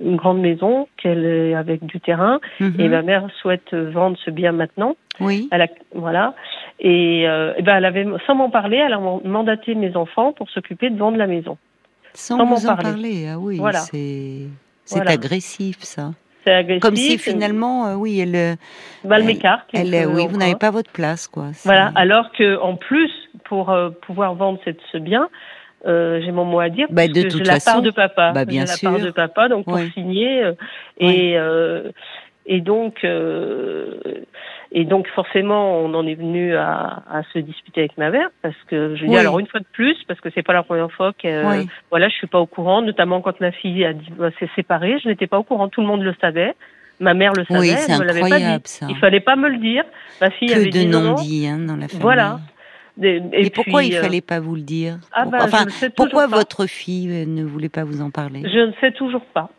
[0.00, 2.80] une grande maison qu'elle est avec du terrain, mhm.
[2.80, 4.96] et ma mère souhaite vendre ce bien maintenant.
[5.20, 5.48] Oui.
[5.52, 6.34] Elle a, voilà.
[6.80, 10.50] Et, euh, et ben, elle avait, sans m'en parler, elle a mandaté mes enfants pour
[10.50, 11.56] s'occuper de vendre la maison.
[12.14, 13.28] Sans, m'en parler.
[13.28, 13.58] ah oui.
[13.58, 13.78] Voilà.
[13.78, 14.48] C'est,
[14.84, 16.10] c'est agressif, ça.
[16.50, 18.34] Agressif, Comme si finalement, euh, oui, elle.
[18.34, 18.54] Euh,
[19.04, 19.68] elle m'écarte.
[19.74, 21.48] Oui, vous n'avez pas votre place, quoi.
[21.64, 21.92] Voilà.
[21.94, 23.10] Alors que en plus,
[23.44, 25.28] pour euh, pouvoir vendre cette, ce bien,
[25.84, 26.86] j'ai mon mot à dire.
[26.90, 28.32] Bah, de toute la part de papa.
[28.32, 28.90] Bah, bien sûr.
[28.90, 30.42] La part de papa, donc pour signer
[30.98, 31.36] et
[32.44, 33.06] et donc
[34.74, 38.56] et donc forcément, on en est venu à, à, se disputer avec ma mère parce
[38.68, 41.12] que je dis alors une fois de plus parce que c'est pas la première fois
[41.12, 44.98] que voilà, je suis pas au courant, notamment quand ma fille a bah, s'est séparée,
[45.02, 46.54] je n'étais pas au courant, tout le monde le savait.
[47.00, 48.62] Ma mère le savait, oui, elle me l'avait pas dit.
[48.64, 48.86] Ça.
[48.88, 49.84] Il fallait pas me le dire.
[50.20, 52.02] Ma fille que avait de non-dits hein, dans la famille.
[52.02, 52.38] Voilà.
[53.02, 55.64] Et, et pourquoi il euh, fallait pas vous le dire ah bah, Enfin,
[55.96, 59.50] pourquoi votre fille ne voulait pas vous en parler Je ne sais toujours pas.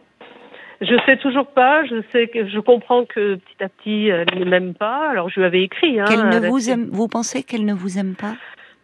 [0.82, 1.86] Je sais toujours pas.
[1.86, 5.10] Je sais que je comprends que petit à petit elle ne m'aime pas.
[5.10, 6.00] Alors je lui avais écrit.
[6.00, 6.90] Hein, qu'elle ne vous aime.
[6.92, 8.36] Vous pensez qu'elle ne vous aime pas?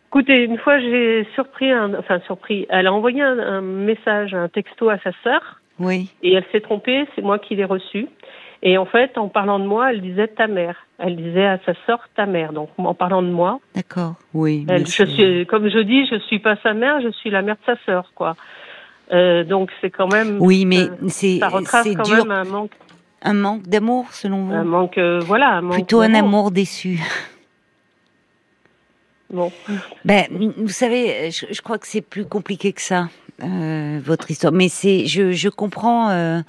[0.07, 2.65] Écoutez, une fois j'ai surpris, un, enfin surpris.
[2.69, 5.59] Elle a envoyé un, message, un texto à sa sœur.
[5.79, 6.09] Oui.
[6.23, 7.05] Et elle s'est trompée.
[7.15, 8.07] C'est moi qui l'ai reçu.
[8.61, 10.85] Et en fait, en parlant de moi, elle disait ta mère.
[10.97, 12.53] Elle disait à sa sœur ta mère.
[12.53, 13.59] Donc en parlant de moi.
[13.75, 14.15] D'accord.
[14.33, 14.65] Oui.
[14.67, 17.55] Elle, je suis, comme je dis, je suis pas sa mère, je suis la mère
[17.55, 18.35] de sa sœur, quoi.
[19.11, 20.37] Euh, donc c'est quand même.
[20.39, 22.25] Oui, mais euh, c'est ça retrace quand dur.
[22.25, 22.71] même un manque.
[23.21, 24.53] Un manque d'amour, selon vous.
[24.53, 25.49] Un manque, euh, voilà.
[25.57, 26.99] Un manque Plutôt un amour déçu.
[29.29, 29.51] Bon.
[30.05, 30.25] Ben,
[30.57, 33.09] vous savez, je, je crois que c'est plus compliqué que ça.
[33.43, 34.51] Euh, votre histoire.
[34.51, 36.39] Mais c'est, je, je comprends, euh,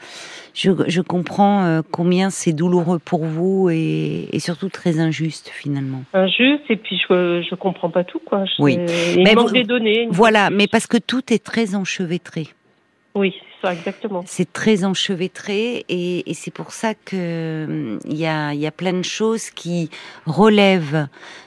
[0.55, 6.03] je, je, comprends euh, combien c'est douloureux pour vous et, et, surtout très injuste finalement.
[6.15, 8.45] Injuste et puis je, je comprends pas tout quoi.
[8.59, 8.79] oui.
[9.15, 10.09] Il mais manque des données.
[10.11, 12.49] Voilà, mais parce que tout est très enchevêtré.
[13.15, 14.23] Oui, c'est ça, exactement.
[14.27, 18.93] C'est très enchevêtré et, et c'est pour ça que il y a, y a plein
[18.93, 19.91] de choses qui
[20.27, 21.07] relèvent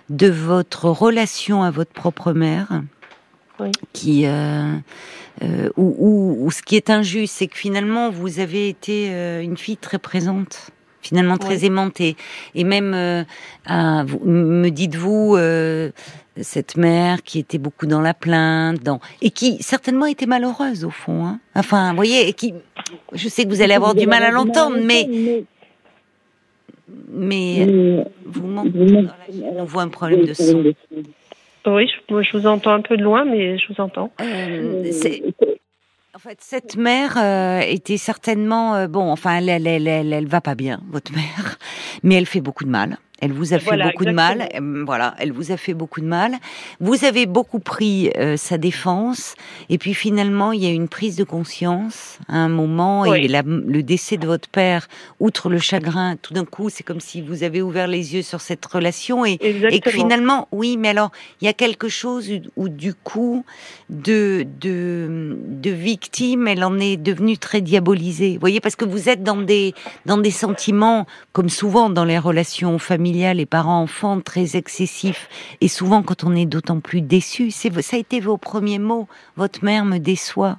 [0.10, 2.82] de votre relation à votre propre mère.
[3.60, 3.72] Oui.
[3.94, 4.76] Qui euh,
[5.44, 9.58] euh, ou, ou, ce qui est injuste, c'est que finalement vous avez été euh, une
[9.58, 10.72] fille très présente
[11.04, 12.16] finalement très aimantée.
[12.56, 13.24] Et même, euh,
[14.08, 15.92] vous, me dites-vous, euh,
[16.40, 20.90] cette mère qui était beaucoup dans la plainte, dans et qui certainement était malheureuse au
[20.90, 21.26] fond.
[21.26, 21.40] Hein.
[21.56, 22.54] Enfin, vous voyez, et qui,
[23.12, 25.44] je sais que vous allez avoir du mal à l'entendre, mais
[27.12, 29.08] mais vous manquez,
[29.44, 30.64] on voit un problème de son.
[31.66, 34.12] Oui, je, je vous entends un peu de loin, mais je vous entends.
[34.22, 34.92] Euh,
[36.16, 39.12] en fait, cette mère euh, était certainement euh, bon.
[39.12, 41.58] Enfin, elle, elle, elle, elle, elle va pas bien, votre mère,
[42.04, 42.98] mais elle fait beaucoup de mal.
[43.24, 44.50] Elle vous a fait beaucoup de mal.
[44.54, 46.36] Euh, voilà, elle vous a fait beaucoup de mal.
[46.82, 49.36] Vous avez beaucoup pris euh, sa défense,
[49.70, 53.82] et puis finalement, il y a une prise de conscience à un moment, et le
[53.82, 54.90] décès de votre père,
[55.22, 58.42] outre le chagrin, tout d'un coup, c'est comme si vous avez ouvert les yeux sur
[58.42, 62.68] cette relation, et, et que finalement, oui, mais alors, il y a quelque chose où,
[62.68, 63.46] du coup,
[63.90, 68.34] de, de, de victime, elle en est devenue très diabolisée.
[68.34, 69.74] Vous voyez, parce que vous êtes dans des,
[70.06, 75.30] dans des sentiments, comme souvent dans les relations familiales, les parents-enfants très excessifs.
[75.62, 79.08] Et souvent, quand on est d'autant plus déçu, c'est ça a été vos premiers mots.
[79.36, 80.58] Votre mère me déçoit.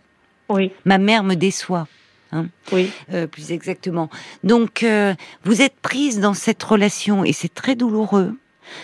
[0.49, 0.73] Oui.
[0.85, 1.87] Ma mère me déçoit.
[2.33, 2.91] Hein oui.
[3.13, 4.09] Euh, plus exactement.
[4.43, 5.15] Donc, euh,
[5.45, 8.33] vous êtes prise dans cette relation et c'est très douloureux.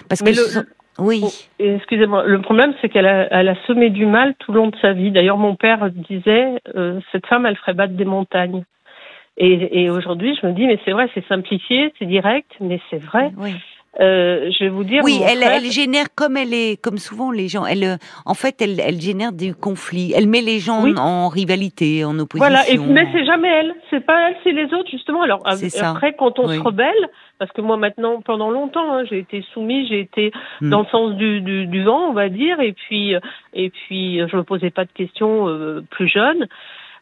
[0.09, 0.31] Parce que.
[0.99, 1.23] Oui.
[1.25, 2.25] Oh, excusez-moi.
[2.27, 4.93] Le problème, c'est qu'elle a, elle a semé du mal tout le long de sa
[4.93, 5.11] vie.
[5.11, 8.65] D'ailleurs, mon père disait, euh, cette femme, elle ferait battre des montagnes.
[9.37, 13.03] Et, et aujourd'hui, je me dis, mais c'est vrai, c'est simplifié, c'est direct, mais c'est
[13.03, 13.33] vrai.
[13.37, 13.55] Oui.
[13.99, 15.03] Euh, je vais vous dire.
[15.03, 17.67] Oui, elle, elle, génère comme elle est, comme souvent les gens.
[17.67, 20.13] Elle, en fait, elle, elle génère du conflit.
[20.17, 22.49] Elle met les gens en, rivalité, en opposition.
[22.49, 23.75] Voilà, et, mais c'est jamais elle.
[23.91, 25.23] C'est pas elle, c'est les autres justement.
[25.23, 29.45] Alors après, quand on se rebelle, parce que moi maintenant, pendant longtemps, hein, j'ai été
[29.53, 30.71] soumise, j'ai été hmm.
[30.71, 33.15] dans le sens du, du, du, vent, on va dire, et puis
[33.55, 36.47] et puis je me posais pas de questions euh, plus jeune.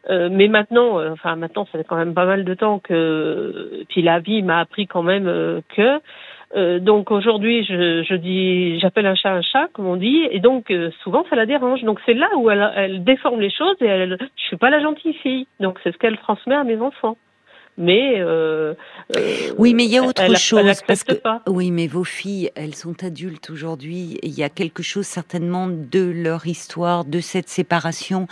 [0.09, 3.83] Euh, mais maintenant, euh, enfin maintenant, ça fait quand même pas mal de temps que,
[3.89, 6.79] puis la vie m'a appris quand même euh, que.
[6.79, 10.73] donc aujourd'hui, je, je dis, j'appelle un chat un chat, comme on dit, et donc
[11.03, 11.83] souvent ça la dérange.
[11.83, 14.81] Donc c'est là où elle, elle déforme les choses et elle, je suis pas la
[14.81, 15.47] gentille fille.
[15.59, 17.17] Donc c'est ce qu'elle transmet à mes enfants
[17.79, 18.73] mais euh,
[19.15, 21.13] euh, oui, mais il y a autre chose parce que
[21.47, 24.19] oui, mais vos filles, elles sont adultes aujourd'hui.
[24.21, 28.27] Il y a quelque chose certainement de leur histoire, de cette séparation.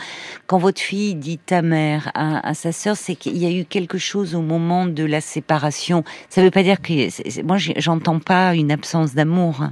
[0.47, 3.97] Quand votre fille dit ta mère à, sa sœur, c'est qu'il y a eu quelque
[3.97, 6.03] chose au moment de la séparation.
[6.29, 9.63] Ça ne veut pas dire que moi j'entends pas une absence d'amour.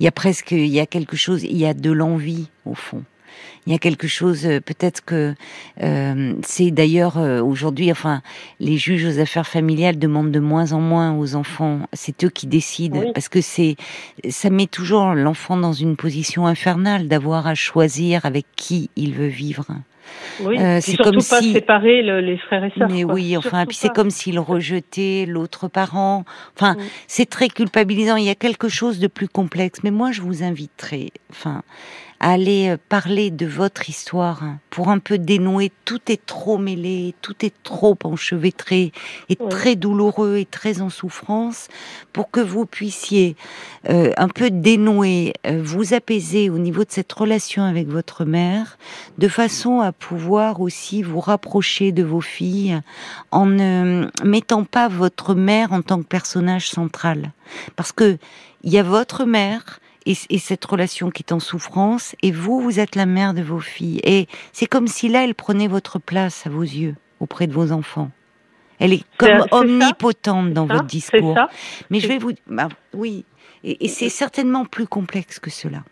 [0.00, 2.74] Il y a presque, il y a quelque chose, il y a de l'envie au
[2.74, 3.02] fond
[3.66, 5.34] il y a quelque chose, euh, peut-être que
[5.82, 8.20] euh, c'est d'ailleurs euh, aujourd'hui, enfin,
[8.60, 11.80] les juges aux affaires familiales demandent de moins en moins aux enfants.
[11.92, 13.76] C'est eux qui décident parce que c'est,
[14.28, 19.26] ça met toujours l'enfant dans une position infernale d'avoir à choisir avec qui il veut
[19.26, 19.66] vivre.
[20.40, 22.88] Oui, euh, c'est comme pas si séparer les frères et sœurs.
[22.90, 26.24] Mais oui, enfin, puis c'est comme s'il rejetait l'autre parent.
[26.56, 28.16] Enfin, c'est très culpabilisant.
[28.16, 29.80] Il y a quelque chose de plus complexe.
[29.84, 31.62] Mais moi, je vous inviterai, enfin,
[32.20, 35.72] aller euh, parler de votre histoire hein, pour un peu dénouer.
[35.84, 38.92] Tout est trop mêlé, tout est trop enchevêtré
[39.28, 41.68] et très douloureux et très en souffrance
[42.12, 43.36] pour que vous puissiez
[43.88, 48.78] euh, un peu dénouer, euh, vous apaiser au niveau de cette relation avec votre mère,
[49.18, 52.80] de façon à pouvoir aussi vous rapprocher de vos filles
[53.30, 57.32] en ne mettant pas votre mère en tant que personnage central.
[57.76, 58.18] Parce que
[58.62, 62.80] il y a votre mère, et, cette relation qui est en souffrance, et vous, vous
[62.80, 64.00] êtes la mère de vos filles.
[64.04, 67.72] Et c'est comme si là, elle prenait votre place à vos yeux, auprès de vos
[67.72, 68.10] enfants.
[68.78, 71.38] Elle est comme omnipotente dans votre discours.
[71.90, 72.32] Mais je vais vous...
[72.46, 73.24] Bah, oui,
[73.62, 75.84] et, c'est certainement plus complexe que cela.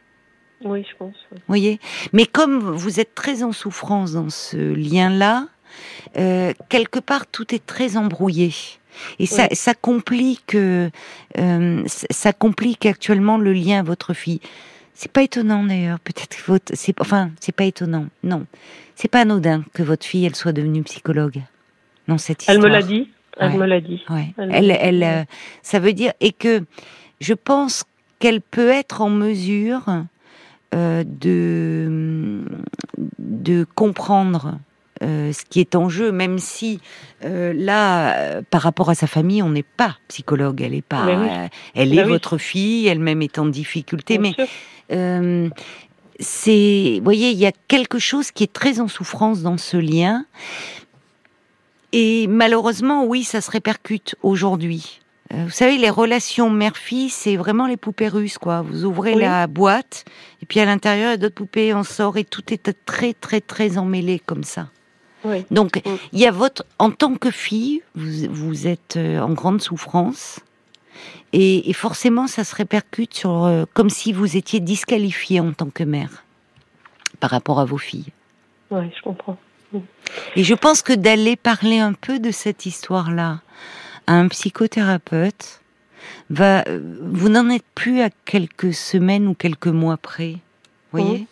[0.64, 1.14] Oui, je pense.
[1.30, 1.80] Vous voyez?
[2.12, 5.48] Mais comme vous êtes très en souffrance dans ce lien-là,
[6.16, 8.52] euh, quelque part, tout est très embrouillé.
[9.18, 10.90] Et ça, ça complique, euh,
[11.86, 14.40] ça complique actuellement le lien à votre fille.
[14.94, 18.06] C'est pas étonnant d'ailleurs, peut-être votre, c'est, enfin, c'est pas étonnant.
[18.22, 18.46] Non,
[18.94, 21.42] c'est pas anodin que votre fille, elle soit devenue psychologue.
[22.08, 22.56] Non, cette histoire.
[22.56, 23.08] Elle me l'a dit.
[23.38, 24.04] Elle me l'a dit.
[24.36, 25.24] Elle, elle, euh,
[25.62, 26.64] ça veut dire et que
[27.20, 27.84] je pense
[28.18, 30.04] qu'elle peut être en mesure
[30.74, 32.44] euh, de
[33.18, 34.58] de comprendre
[35.02, 36.80] euh, ce qui est en jeu, même si
[37.24, 41.48] euh, là, euh, par rapport à sa famille, on n'est pas psychologue, elle est pas,
[41.74, 44.34] elle est votre fille, elle-même est en difficulté, mais
[46.20, 49.76] c'est, vous voyez, il y a quelque chose qui est très en souffrance dans ce
[49.76, 50.24] lien,
[51.92, 55.00] et malheureusement, oui, ça se répercute aujourd'hui.
[55.34, 58.60] Vous savez, les relations mère-fille, c'est vraiment les poupées russes, quoi.
[58.60, 60.04] Vous ouvrez la boîte,
[60.42, 63.14] et puis à l'intérieur, il y a d'autres poupées, on sort, et tout est très,
[63.14, 64.68] très, très emmêlé comme ça.
[65.24, 65.44] Oui.
[65.50, 65.90] Donc, Mm.
[66.12, 70.40] il y a votre, en tant que fille, vous, vous êtes euh, en grande souffrance.
[71.32, 75.70] Et, et forcément, ça se répercute sur, euh, comme si vous étiez disqualifiée en tant
[75.70, 76.24] que mère
[77.20, 78.08] par rapport à vos filles.
[78.70, 79.38] Oui, je comprends.
[80.36, 83.40] Et je pense que d'aller parler un peu de cette histoire-là
[84.06, 85.60] à un psychothérapeute,
[86.28, 90.36] va, euh, vous n'en êtes plus à quelques semaines ou quelques mois près.
[90.90, 91.26] Voyez?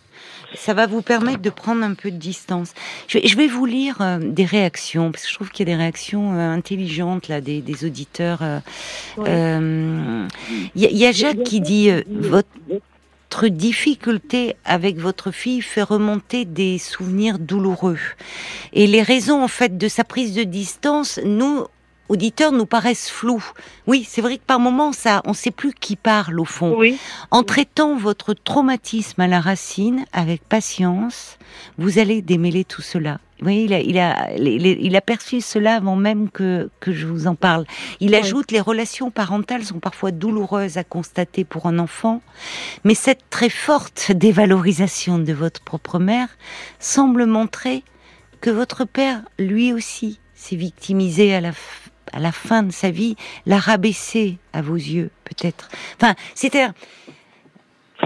[0.54, 2.72] Ça va vous permettre de prendre un peu de distance.
[3.08, 5.70] Je vais, je vais vous lire euh, des réactions, parce que je trouve qu'il y
[5.70, 8.40] a des réactions euh, intelligentes là, des, des auditeurs.
[8.42, 10.26] euh,
[10.74, 12.48] Il y, a- il y a Jacques qui dit votre
[13.48, 17.98] difficulté avec votre fille fait remonter des souvenirs douloureux.
[18.72, 21.64] Et les raisons, en fait, de sa prise de distance, nous,
[22.10, 23.44] auditeurs, nous paraissent floues.
[23.86, 26.74] Oui, c'est vrai que par moments, ça, on ne sait plus qui parle au fond.
[26.76, 26.98] Oui,
[27.30, 31.38] En traitant votre traumatisme à la racine avec patience,
[31.78, 33.18] vous allez démêler tout cela.
[33.38, 36.68] Vous voyez, il a, il a, il a- il a perçu cela avant même que,
[36.80, 37.64] que je vous en parle.
[38.00, 38.16] Il Oui.
[38.16, 42.20] ajoute les relations parentales sont parfois douloureuses à constater pour un enfant,
[42.84, 46.28] mais cette très forte dévalorisation de votre propre mère
[46.80, 47.82] semble montrer
[48.42, 51.52] que votre père, lui aussi, s'est victimisé à la,
[52.12, 55.68] à la fin de sa vie, l'a rabaissé à vos yeux, peut-être.
[56.00, 56.66] Enfin, c'était.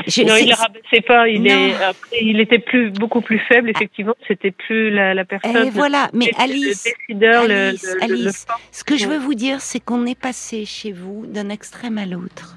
[0.06, 1.28] je- non, il ne rabaissait pas.
[1.28, 4.14] Il, est, après, il était plus, beaucoup plus faible, effectivement.
[4.26, 5.56] C'était plus la, la personne.
[5.56, 9.34] Et voilà, mais Alice, le décideur, le- Alice, le, Alice, ce que je veux vous
[9.34, 12.56] dire, c'est qu'on est passé chez vous d'un extrême à l'autre.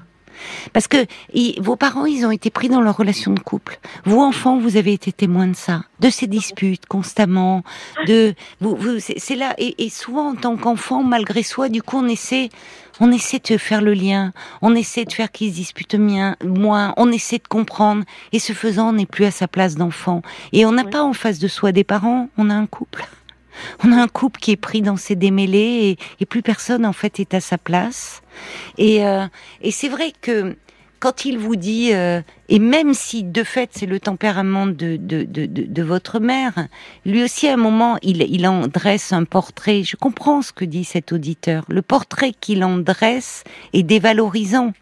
[0.72, 1.06] Parce que
[1.60, 3.78] vos parents, ils ont été pris dans leur relation de couple.
[4.04, 7.62] Vous, enfants, vous avez été témoin de ça, de ces disputes constamment,
[8.06, 9.54] de vous, vous c'est là.
[9.58, 12.50] Et, et souvent, en tant qu'enfant, malgré soi, du coup, on essaie,
[13.00, 16.94] on essaie de faire le lien, on essaie de faire qu'ils se disputent mien- moins,
[16.96, 18.04] on essaie de comprendre.
[18.32, 20.22] Et ce faisant, on n'est plus à sa place d'enfant.
[20.52, 23.06] Et on n'a pas en face de soi des parents, on a un couple.
[23.82, 26.92] On a un couple qui est pris dans ses démêlés et, et plus personne en
[26.92, 28.22] fait est à sa place.
[28.76, 29.26] Et, euh,
[29.62, 30.56] et c'est vrai que
[31.00, 36.18] quand il vous dit, euh, et même si de fait c'est le tempérament de votre
[36.18, 36.66] mère,
[37.06, 39.84] lui aussi à un moment il, il en dresse un portrait.
[39.84, 41.64] Je comprends ce que dit cet auditeur.
[41.68, 44.72] Le portrait qu'il en dresse est dévalorisant.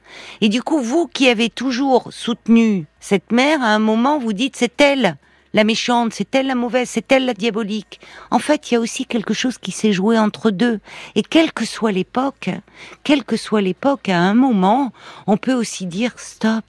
[0.40, 4.56] Et du coup, vous qui avez toujours soutenu cette mère, à un moment vous dites
[4.56, 5.16] c'est elle
[5.54, 8.00] la méchante, c'est elle la mauvaise, c'est elle la diabolique.
[8.30, 10.80] En fait, il y a aussi quelque chose qui s'est joué entre deux.
[11.14, 12.50] Et quelle que soit l'époque,
[13.04, 14.92] quelle que soit l'époque, à un moment,
[15.26, 16.64] on peut aussi dire stop.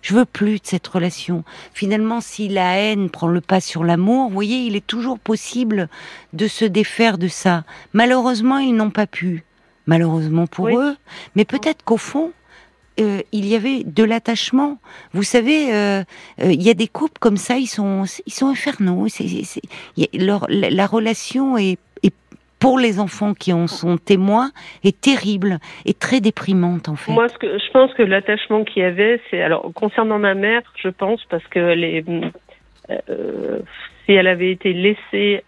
[0.00, 1.44] Je veux plus de cette relation.
[1.72, 5.88] Finalement, si la haine prend le pas sur l'amour, vous voyez, il est toujours possible
[6.32, 7.62] de se défaire de ça.
[7.92, 9.44] Malheureusement, ils n'ont pas pu.
[9.86, 10.74] Malheureusement pour Oui.
[10.76, 10.96] eux.
[11.36, 12.32] Mais peut-être qu'au fond,
[13.00, 14.78] euh, il y avait de l'attachement.
[15.12, 16.02] Vous savez, euh,
[16.40, 19.06] euh, il y a des couples comme ça, ils sont, ils sont infernaux.
[20.12, 21.78] La, la relation est,
[22.60, 24.50] pour les enfants qui en sont témoins,
[24.84, 27.10] est terrible et très déprimante en fait.
[27.10, 31.24] Moi, je pense que l'attachement qu'il y avait, c'est alors concernant ma mère, je pense
[31.28, 31.74] parce que
[34.06, 35.42] si elle avait été laissée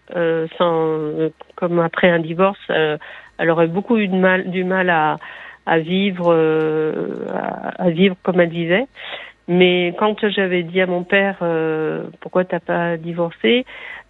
[1.55, 5.17] comme après un divorce, elle aurait beaucoup eu du mal à,
[5.65, 8.85] à vivre, euh, à, à vivre comme elle vivait.
[9.47, 13.63] Mais quand j'avais dit à mon père euh, pourquoi t'as pas divorcé,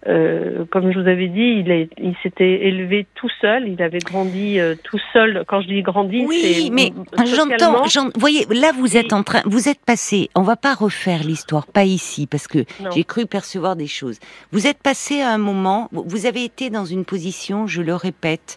[0.08, 3.98] euh, comme je vous avais dit, il, est- il s'était élevé tout seul, il avait
[3.98, 5.44] grandi euh, tout seul.
[5.46, 6.92] Quand je dis grandi, Oui, mais
[7.26, 7.82] j'entends,
[8.16, 11.84] voyez, là vous êtes en train, vous êtes passé, on va pas refaire l'histoire, pas
[11.84, 12.60] ici, parce que
[12.94, 14.18] j'ai cru percevoir des choses.
[14.52, 18.56] Vous êtes passé à un moment, vous avez été dans une position, je le répète,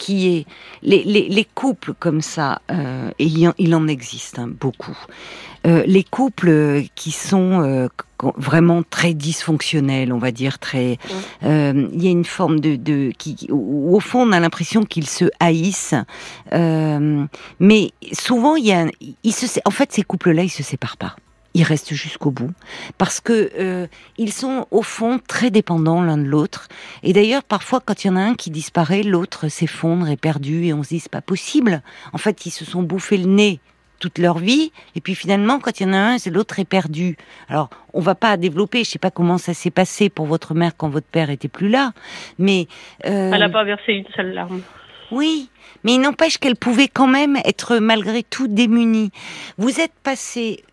[0.00, 0.46] qui est
[0.82, 4.98] les, les, les couples comme ça, euh, et il, en, il en existe hein, beaucoup.
[5.66, 7.88] Euh, les couples euh, qui sont euh,
[8.36, 10.96] vraiment très dysfonctionnels, on va dire très.
[11.44, 14.84] euh, Il y a une forme de, de qui, où, au fond, on a l'impression
[14.84, 15.94] qu'ils se haïssent.
[16.54, 17.24] Euh,
[17.58, 18.86] mais souvent, il y a,
[19.22, 21.14] ils se, en fait, ces couples-là, ils se séparent pas.
[21.54, 22.52] Ils restent jusqu'au bout
[22.96, 23.86] parce que euh,
[24.18, 26.68] ils sont au fond très dépendants l'un de l'autre.
[27.02, 30.66] Et d'ailleurs, parfois, quand il y en a un qui disparaît, l'autre s'effondre, est perdu,
[30.66, 31.82] et on se dit c'est pas possible.
[32.12, 33.60] En fait, ils se sont bouffés le nez
[33.98, 36.64] toute leur vie, et puis finalement, quand il y en a un, c'est l'autre est
[36.64, 37.16] perdu.
[37.48, 38.82] Alors, on va pas développer.
[38.82, 41.68] Je sais pas comment ça s'est passé pour votre mère quand votre père était plus
[41.68, 41.92] là,
[42.38, 42.66] mais
[43.06, 44.62] euh, Elle n'a pas versé une seule larme.
[45.10, 45.48] Oui,
[45.84, 49.10] mais il n'empêche qu'elle pouvait quand même être malgré tout démunie.
[49.58, 50.64] Vous êtes passé,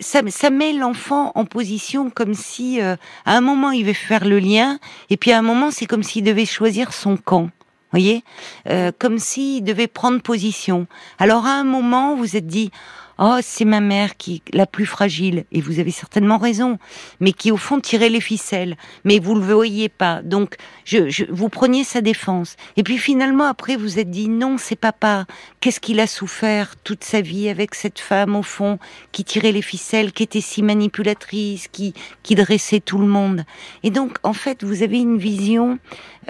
[0.00, 4.24] ça, ça met l'enfant en position comme si euh, à un moment il veut faire
[4.24, 4.78] le lien,
[5.10, 7.50] et puis à un moment c'est comme s'il devait choisir son camp.
[7.90, 8.22] Voyez,
[8.68, 10.86] Euh, comme s'il devait prendre position.
[11.18, 12.70] Alors à un moment vous êtes dit,
[13.18, 16.78] oh c'est ma mère qui la plus fragile et vous avez certainement raison,
[17.20, 20.22] mais qui au fond tirait les ficelles, mais vous le voyez pas.
[20.22, 24.56] Donc je, je vous preniez sa défense et puis finalement après vous êtes dit non
[24.58, 25.26] c'est papa.
[25.60, 28.78] Qu'est-ce qu'il a souffert toute sa vie avec cette femme au fond
[29.12, 33.44] qui tirait les ficelles, qui était si manipulatrice, qui qui dressait tout le monde?
[33.82, 35.78] Et donc en fait vous avez une vision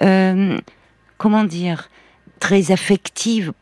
[0.03, 0.59] euh,
[1.18, 1.88] comment dire?
[2.38, 3.53] Très affective,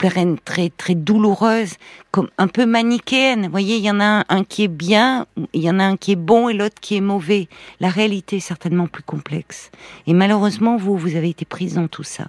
[0.44, 1.74] très très douloureuse,
[2.10, 3.46] comme un peu manichéenne.
[3.46, 5.96] Vous voyez, il y en a un, qui est bien, il y en a un
[5.96, 7.48] qui est bon et l'autre qui est mauvais.
[7.80, 9.70] La réalité est certainement plus complexe.
[10.06, 12.28] Et malheureusement, vous, vous avez été prise dans tout ça.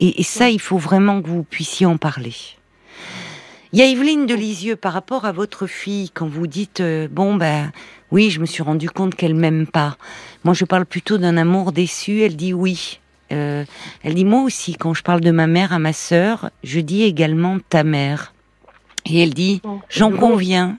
[0.00, 2.34] Et, ça, il faut vraiment que vous puissiez en parler.
[3.72, 7.06] Il y a Evelyne de Lisieux par rapport à votre fille quand vous dites euh,
[7.10, 7.70] bon ben
[8.10, 9.98] oui je me suis rendu compte qu'elle m'aime pas.
[10.42, 12.22] Moi je parle plutôt d'un amour déçu.
[12.22, 12.98] Elle dit oui
[13.32, 13.64] euh,
[14.02, 17.02] elle dit moi aussi quand je parle de ma mère à ma sœur, je dis
[17.02, 18.32] également ta mère.
[19.06, 20.78] Et elle dit j'en conviens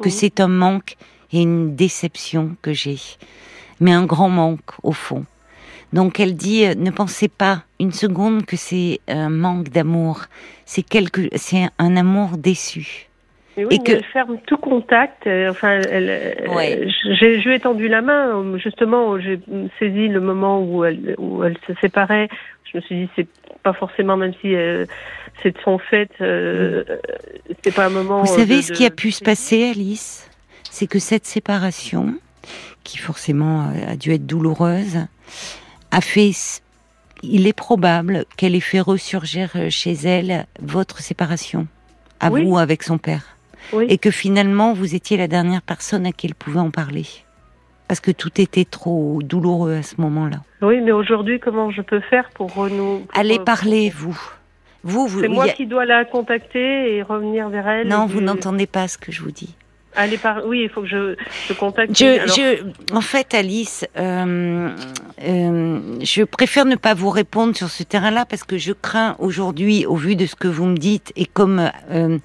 [0.00, 0.96] que c'est un manque
[1.32, 2.98] et une déception que j'ai,
[3.80, 5.24] mais un grand manque au fond.
[5.92, 10.24] Donc elle dit euh, ne pensez pas une seconde que c'est un manque d'amour,
[10.66, 13.07] c'est quelque c'est un amour déçu
[13.64, 13.92] oui, et que...
[13.92, 15.26] elle ferme tout contact.
[15.26, 18.56] Euh, enfin, elle, euh, j'ai, je lui ai tendu la main.
[18.58, 19.40] Justement, j'ai
[19.78, 22.28] saisi le moment où elle, où elle se séparait.
[22.70, 23.28] Je me suis dit, c'est
[23.62, 24.84] pas forcément, même si euh,
[25.42, 26.84] c'est de son fait, euh,
[27.64, 28.22] c'est pas un moment.
[28.22, 30.30] Vous savez ce qui a pu se passer, Alice?
[30.70, 32.14] C'est que cette séparation,
[32.84, 34.98] qui forcément a dû être douloureuse,
[35.90, 36.32] a fait.
[37.22, 41.66] Il est probable qu'elle ait fait ressurgir chez elle votre séparation,
[42.20, 43.37] à vous avec son père
[43.88, 47.06] et que finalement vous étiez la dernière personne à qui elle pouvait en parler.
[47.88, 50.42] Parce que tout était trop douloureux à ce moment-là.
[50.60, 54.18] Oui, mais aujourd'hui, comment je peux faire pour renouer Allez parler, vous.
[54.84, 57.88] Vous, vous C'est moi qui dois la contacter et revenir vers elle.
[57.88, 59.54] Non, vous n'entendez pas ce que je vous dis.
[59.96, 60.46] Allez par...
[60.46, 61.16] Oui, il faut que je,
[61.48, 61.96] je contacte.
[61.96, 64.68] Je, je, en fait, Alice, euh,
[65.26, 69.86] euh, je préfère ne pas vous répondre sur ce terrain-là parce que je crains aujourd'hui,
[69.86, 72.18] au vu de ce que vous me dites, et comme euh,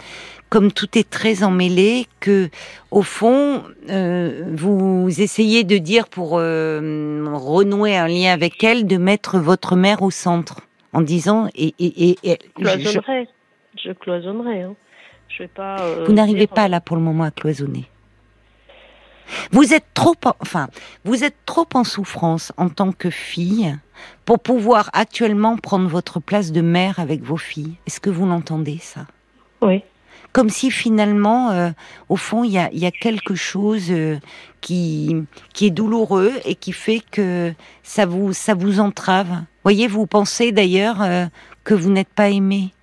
[0.53, 2.47] comme tout est très emmêlé, que
[2.91, 8.97] au fond, euh, vous essayez de dire pour euh, renouer un lien avec elle, de
[8.97, 10.61] mettre votre mère au centre,
[10.93, 13.27] en disant et, et, et, cloisonnerai,
[13.75, 14.61] je, je cloisonnerai.
[14.61, 14.75] Hein.
[15.27, 15.77] Je vais pas.
[15.79, 17.89] Euh, vous n'arrivez pas là pour le moment à cloisonner.
[19.49, 20.67] Vous êtes trop, enfin,
[21.03, 23.75] vous êtes trop en souffrance en tant que fille
[24.23, 27.73] pour pouvoir actuellement prendre votre place de mère avec vos filles.
[27.87, 29.07] Est-ce que vous l'entendez ça?
[29.63, 29.81] Oui
[30.33, 31.69] comme si finalement, euh,
[32.09, 34.17] au fond, il y a, y a, quelque chose euh,
[34.61, 35.15] qui,
[35.53, 39.43] qui est douloureux et qui fait que ça vous, ça vous entrave.
[39.63, 41.27] Voyez, vous pensez d'ailleurs euh,
[41.63, 42.73] que vous n'êtes pas aimé.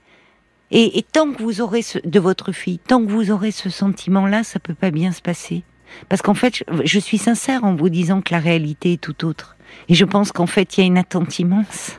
[0.70, 3.68] Et, et, tant que vous aurez ce, de votre fille, tant que vous aurez ce
[3.68, 5.64] sentiment-là, ça peut pas bien se passer.
[6.08, 9.26] Parce qu'en fait, je, je suis sincère en vous disant que la réalité est tout
[9.26, 9.56] autre.
[9.88, 11.96] Et je pense qu'en fait, il y a une attente immense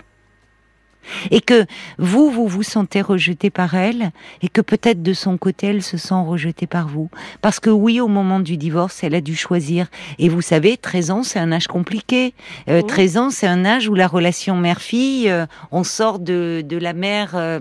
[1.30, 1.66] et que
[1.98, 4.12] vous, vous vous sentez rejeté par elle,
[4.42, 7.10] et que peut-être de son côté, elle se sent rejetée par vous.
[7.42, 9.88] Parce que oui, au moment du divorce, elle a dû choisir.
[10.20, 12.34] Et vous savez, 13 ans, c'est un âge compliqué.
[12.70, 16.78] Euh, 13 ans, c'est un âge où la relation mère-fille, euh, on sort de, de
[16.78, 17.32] la mère...
[17.36, 17.60] Euh,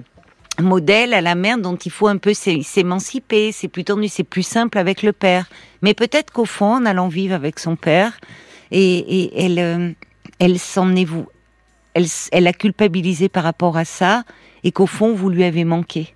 [0.59, 4.43] modèle à la mère dont il faut un peu s'émanciper, c'est plus tendu, c'est plus
[4.43, 5.47] simple avec le père.
[5.81, 8.19] Mais peut-être qu'au fond, en allant vivre avec son père,
[8.71, 9.91] et, et elle, euh,
[10.39, 11.27] elle s'en est vous,
[11.95, 14.25] elle, elle a culpabilisé par rapport à ça
[14.65, 16.15] et qu'au fond, vous lui avez manqué.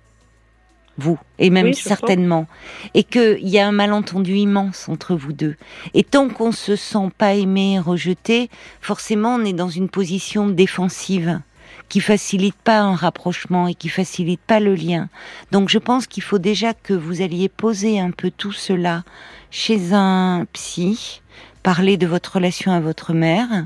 [0.97, 2.47] Vous, et même certainement.
[2.93, 5.55] Et qu'il y a un malentendu immense entre vous deux.
[5.93, 11.41] Et tant qu'on se sent pas aimé, rejeté, forcément, on est dans une position défensive
[11.89, 15.09] qui facilite pas un rapprochement et qui facilite pas le lien.
[15.51, 19.03] Donc je pense qu'il faut déjà que vous alliez poser un peu tout cela
[19.51, 21.21] chez un psy,
[21.63, 23.65] parler de votre relation à votre mère,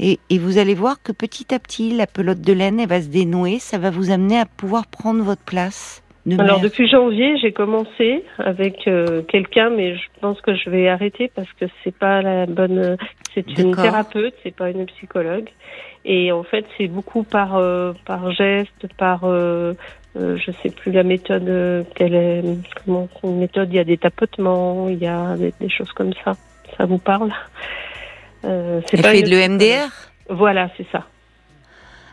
[0.00, 3.08] et, vous allez voir que petit à petit, la pelote de laine, elle va se
[3.08, 3.58] dénouer.
[3.58, 6.02] Ça va vous amener à pouvoir prendre votre place.
[6.38, 11.30] Alors depuis janvier, j'ai commencé avec euh, quelqu'un, mais je pense que je vais arrêter
[11.34, 12.96] parce que c'est pas la bonne.
[13.34, 15.48] C'est une thérapeute, c'est pas une psychologue.
[16.04, 19.74] Et en fait, c'est beaucoup par euh, par geste, par euh,
[20.16, 22.42] euh, je sais plus la méthode quelle est.
[22.84, 26.32] Comment méthode Il y a des tapotements, il y a des, des choses comme ça.
[26.76, 27.32] Ça vous parle?
[28.44, 29.90] Euh, elle fait de l'EMDR
[30.28, 31.06] Voilà, c'est ça.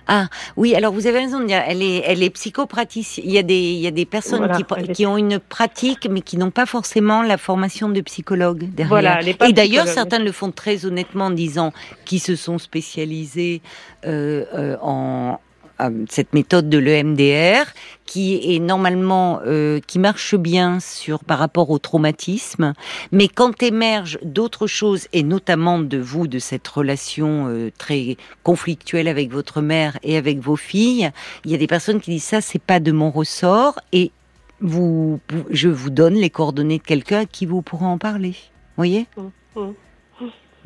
[0.08, 3.26] Ah oui, alors vous avez raison de dire, elle est, elle est psychopraticienne.
[3.28, 6.22] Il y a des, il y a des personnes qui, qui ont une pratique, mais
[6.22, 8.88] qui n'ont pas forcément la formation de psychologue derrière.
[8.88, 11.74] Voilà, Et d'ailleurs, certains le font très honnêtement en disant
[12.06, 13.62] qu'ils se sont spécialisés
[14.06, 15.40] euh, euh, en,
[16.10, 17.66] cette méthode de l'EMDR
[18.06, 22.74] qui est normalement euh, qui marche bien sur par rapport au traumatisme,
[23.12, 29.08] mais quand émergent d'autres choses et notamment de vous de cette relation euh, très conflictuelle
[29.08, 31.12] avec votre mère et avec vos filles,
[31.46, 34.12] il y a des personnes qui disent ça c'est pas de mon ressort et
[34.62, 35.20] vous
[35.52, 38.36] je vous donne les coordonnées de quelqu'un qui vous pourra en parler.
[38.78, 39.08] Voyez?
[39.18, 39.74] Mmh, mmh.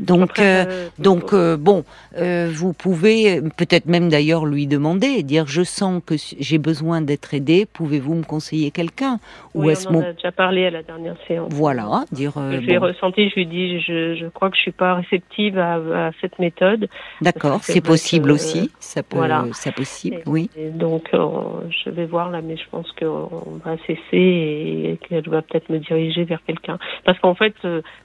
[0.02, 1.84] Donc, euh, euh, donc euh, bon,
[2.16, 7.68] vous pouvez peut-être même d'ailleurs lui demander, dire je sens que j'ai besoin d'être aidé,
[7.72, 9.20] pouvez-vous me conseiller quelqu'un?
[9.54, 11.52] Ou est-ce on en a déjà parlé à la dernière séance.
[11.54, 12.34] Voilà, dire.
[12.66, 16.40] J'ai ressenti, je lui dis, je, je, crois que je suis pas réceptive à, cette
[16.40, 16.88] méthode.
[17.22, 19.46] D'accord, c'est possible aussi, ça peut, voilà.
[19.54, 20.50] c'est possible, oui.
[20.74, 25.70] donc je vais voir là, mais je pense qu'on va cesser et qu'elle va peut-être
[25.70, 27.54] me diriger vers quelqu'un, parce qu'en fait,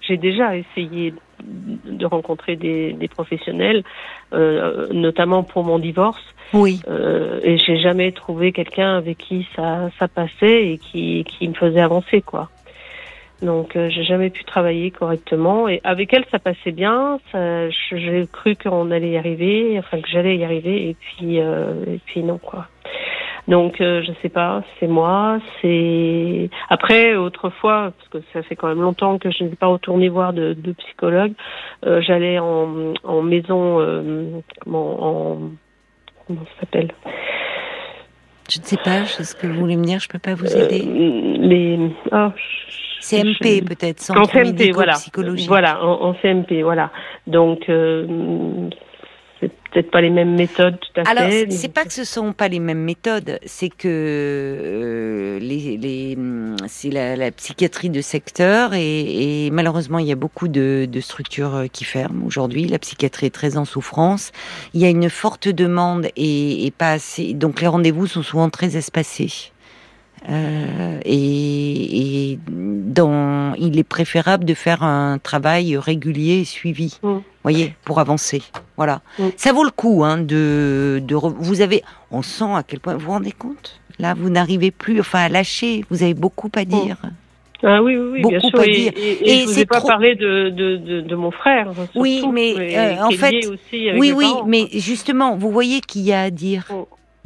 [0.00, 3.82] j'ai déjà essayé de rencontrer des, des professionnels,
[4.32, 6.24] euh, notamment pour mon divorce.
[6.52, 6.80] Oui.
[6.88, 11.54] Euh, et j'ai jamais trouvé quelqu'un avec qui ça, ça passait et qui, qui me
[11.54, 12.48] faisait avancer, quoi.
[13.42, 17.18] Donc euh, j'ai jamais pu travailler correctement et avec elle ça passait bien.
[17.92, 22.00] J'ai cru qu'on allait y arriver, enfin que j'allais y arriver et puis euh, et
[22.06, 22.68] puis non quoi.
[23.48, 28.68] Donc euh, je sais pas, c'est moi, c'est après autrefois parce que ça fait quand
[28.68, 31.32] même longtemps que je n'ai pas retourné voir de, de psychologue.
[31.84, 35.38] Euh, J'allais en, en maison, euh, comment, en
[36.26, 36.92] comment ça s'appelle?
[38.50, 40.64] Je ne sais pas, ce que vous voulez me dire, je peux pas vous euh,
[40.64, 40.82] aider.
[40.84, 41.78] les
[42.12, 42.28] oh,
[43.00, 44.94] CMP peut-être, en CMP, voilà.
[45.46, 46.90] Voilà, en, en, CMP, voilà.
[47.26, 48.68] Donc euh,
[49.76, 51.42] peut-être pas les mêmes méthodes tout à Alors, fait.
[51.42, 56.16] Alors, c'est pas que ce sont pas les mêmes méthodes, c'est que euh, les, les
[56.66, 61.00] c'est la, la, psychiatrie de secteur et, et, malheureusement il y a beaucoup de, de
[61.00, 62.66] structures qui ferment aujourd'hui.
[62.66, 64.32] La psychiatrie est très en souffrance.
[64.72, 67.34] Il y a une forte demande et, et pas assez.
[67.34, 69.52] Donc les rendez-vous sont souvent très espacés.
[70.28, 77.18] Euh, et, et dans, il est préférable de faire un travail régulier et suivi, mmh.
[77.44, 78.42] voyez, pour avancer.
[78.76, 79.24] Voilà, mmh.
[79.36, 83.06] ça vaut le coup hein, de, de, vous avez, on sent à quel point vous
[83.06, 83.80] vous rendez compte?
[83.98, 85.84] Là, vous n'arrivez plus, enfin, à lâcher.
[85.90, 86.96] Vous avez beaucoup à dire.
[87.02, 87.08] Mmh.
[87.62, 88.62] Ah oui, oui, oui beaucoup bien sûr.
[88.62, 88.92] dire.
[88.96, 89.88] Et, et, et, je vous ai pas trop...
[89.88, 91.72] parlé de, de, de, de, mon frère.
[91.72, 93.32] Surtout, oui, mais euh, en fait,
[93.72, 94.44] oui, oui, parents.
[94.46, 96.68] mais justement, vous voyez qu'il y a à dire.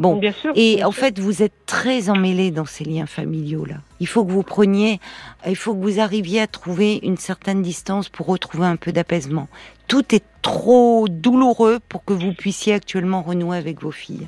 [0.00, 1.02] Bon, bien sûr, et bien en sûr.
[1.02, 3.76] fait, vous êtes très emmêlés dans ces liens familiaux là.
[4.00, 4.98] Il faut que vous preniez,
[5.46, 9.46] il faut que vous arriviez à trouver une certaine distance pour retrouver un peu d'apaisement.
[9.88, 14.26] Tout est trop douloureux pour que vous puissiez actuellement renouer avec vos filles.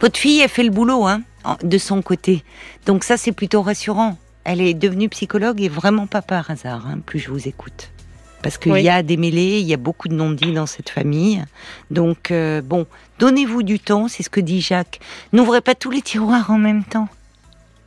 [0.00, 1.22] Votre fille, elle fait le boulot, hein,
[1.62, 2.44] de son côté.
[2.86, 4.16] Donc ça, c'est plutôt rassurant.
[4.44, 6.86] Elle est devenue psychologue et vraiment pas par hasard.
[6.86, 7.90] Hein, plus je vous écoute
[8.44, 8.82] parce qu'il oui.
[8.82, 11.42] y a des mêlées, il y a beaucoup de non-dits dans cette famille.
[11.90, 12.86] Donc, euh, bon,
[13.18, 15.00] donnez-vous du temps, c'est ce que dit Jacques.
[15.32, 17.08] N'ouvrez pas tous les tiroirs en même temps.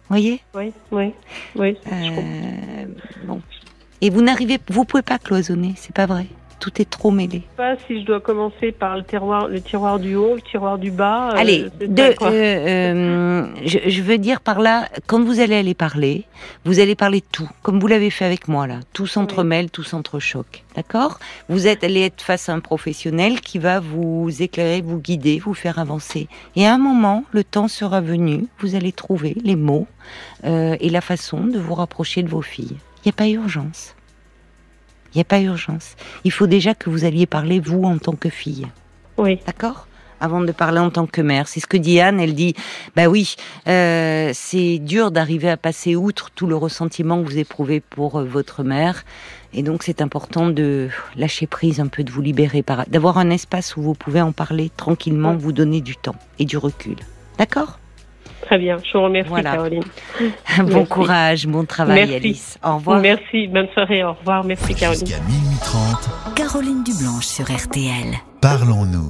[0.10, 0.42] Voyez?
[0.56, 1.14] Oui, oui,
[1.56, 1.78] oui.
[1.92, 2.86] Euh,
[3.26, 3.40] bon.
[4.02, 6.26] Et vous n'arrivez, vous pouvez pas cloisonner, c'est pas vrai
[6.60, 7.44] tout est trop mêlé.
[7.58, 10.42] Je sais pas si je dois commencer par le tiroir, le tiroir du haut, le
[10.42, 11.30] tiroir du bas.
[11.30, 15.74] Allez, euh, de, euh, euh, je, je, veux dire par là, quand vous allez aller
[15.74, 16.26] parler,
[16.66, 18.80] vous allez parler de tout, comme vous l'avez fait avec moi là.
[18.94, 19.72] Tout s'entremêle, oui.
[19.72, 21.20] tout s'entrechoque, d'accord?
[21.50, 25.54] Vous êtes allé être face à un professionnel qui va vous éclairer, vous guider, vous
[25.54, 26.28] faire avancer.
[26.56, 29.88] Et à un moment, le temps sera venu, vous allez trouver les mots
[30.46, 32.78] euh, et la façon de vous rapprocher de vos filles.
[33.04, 33.97] Il n'y a pas urgence.
[35.14, 35.96] Il n'y a pas urgence.
[36.24, 38.68] Il faut déjà que vous alliez parler, vous, en tant que fille.
[39.18, 39.40] Oui.
[39.46, 39.88] D'accord?
[40.20, 41.48] Avant de parler en tant que mère.
[41.48, 42.56] C'est ce que dit Anne, elle dit,
[42.96, 43.36] bah oui,
[43.68, 48.24] euh, c'est dur d'arriver à passer outre tout le ressentiment que vous éprouvez pour euh,
[48.24, 49.04] votre mère.
[49.54, 53.78] Et donc c'est important de lâcher prise un peu, de vous libérer, d'avoir un espace
[53.78, 56.96] où vous pouvez en parler tranquillement, vous donner du temps et du recul.
[57.38, 57.80] D'accord?
[58.48, 59.52] Très bien, je vous remercie voilà.
[59.52, 59.84] Caroline.
[60.60, 60.88] bon Merci.
[60.90, 62.16] courage, bon travail Merci.
[62.16, 62.60] Alice.
[62.64, 63.02] Au revoir.
[63.02, 64.46] Merci, bonne soirée, au revoir.
[64.46, 65.06] Merci Caroline.
[65.06, 66.34] Jusqu'à minuit 30.
[66.36, 68.16] Caroline Dublanche sur RTL.
[68.42, 69.06] Parlons-nous.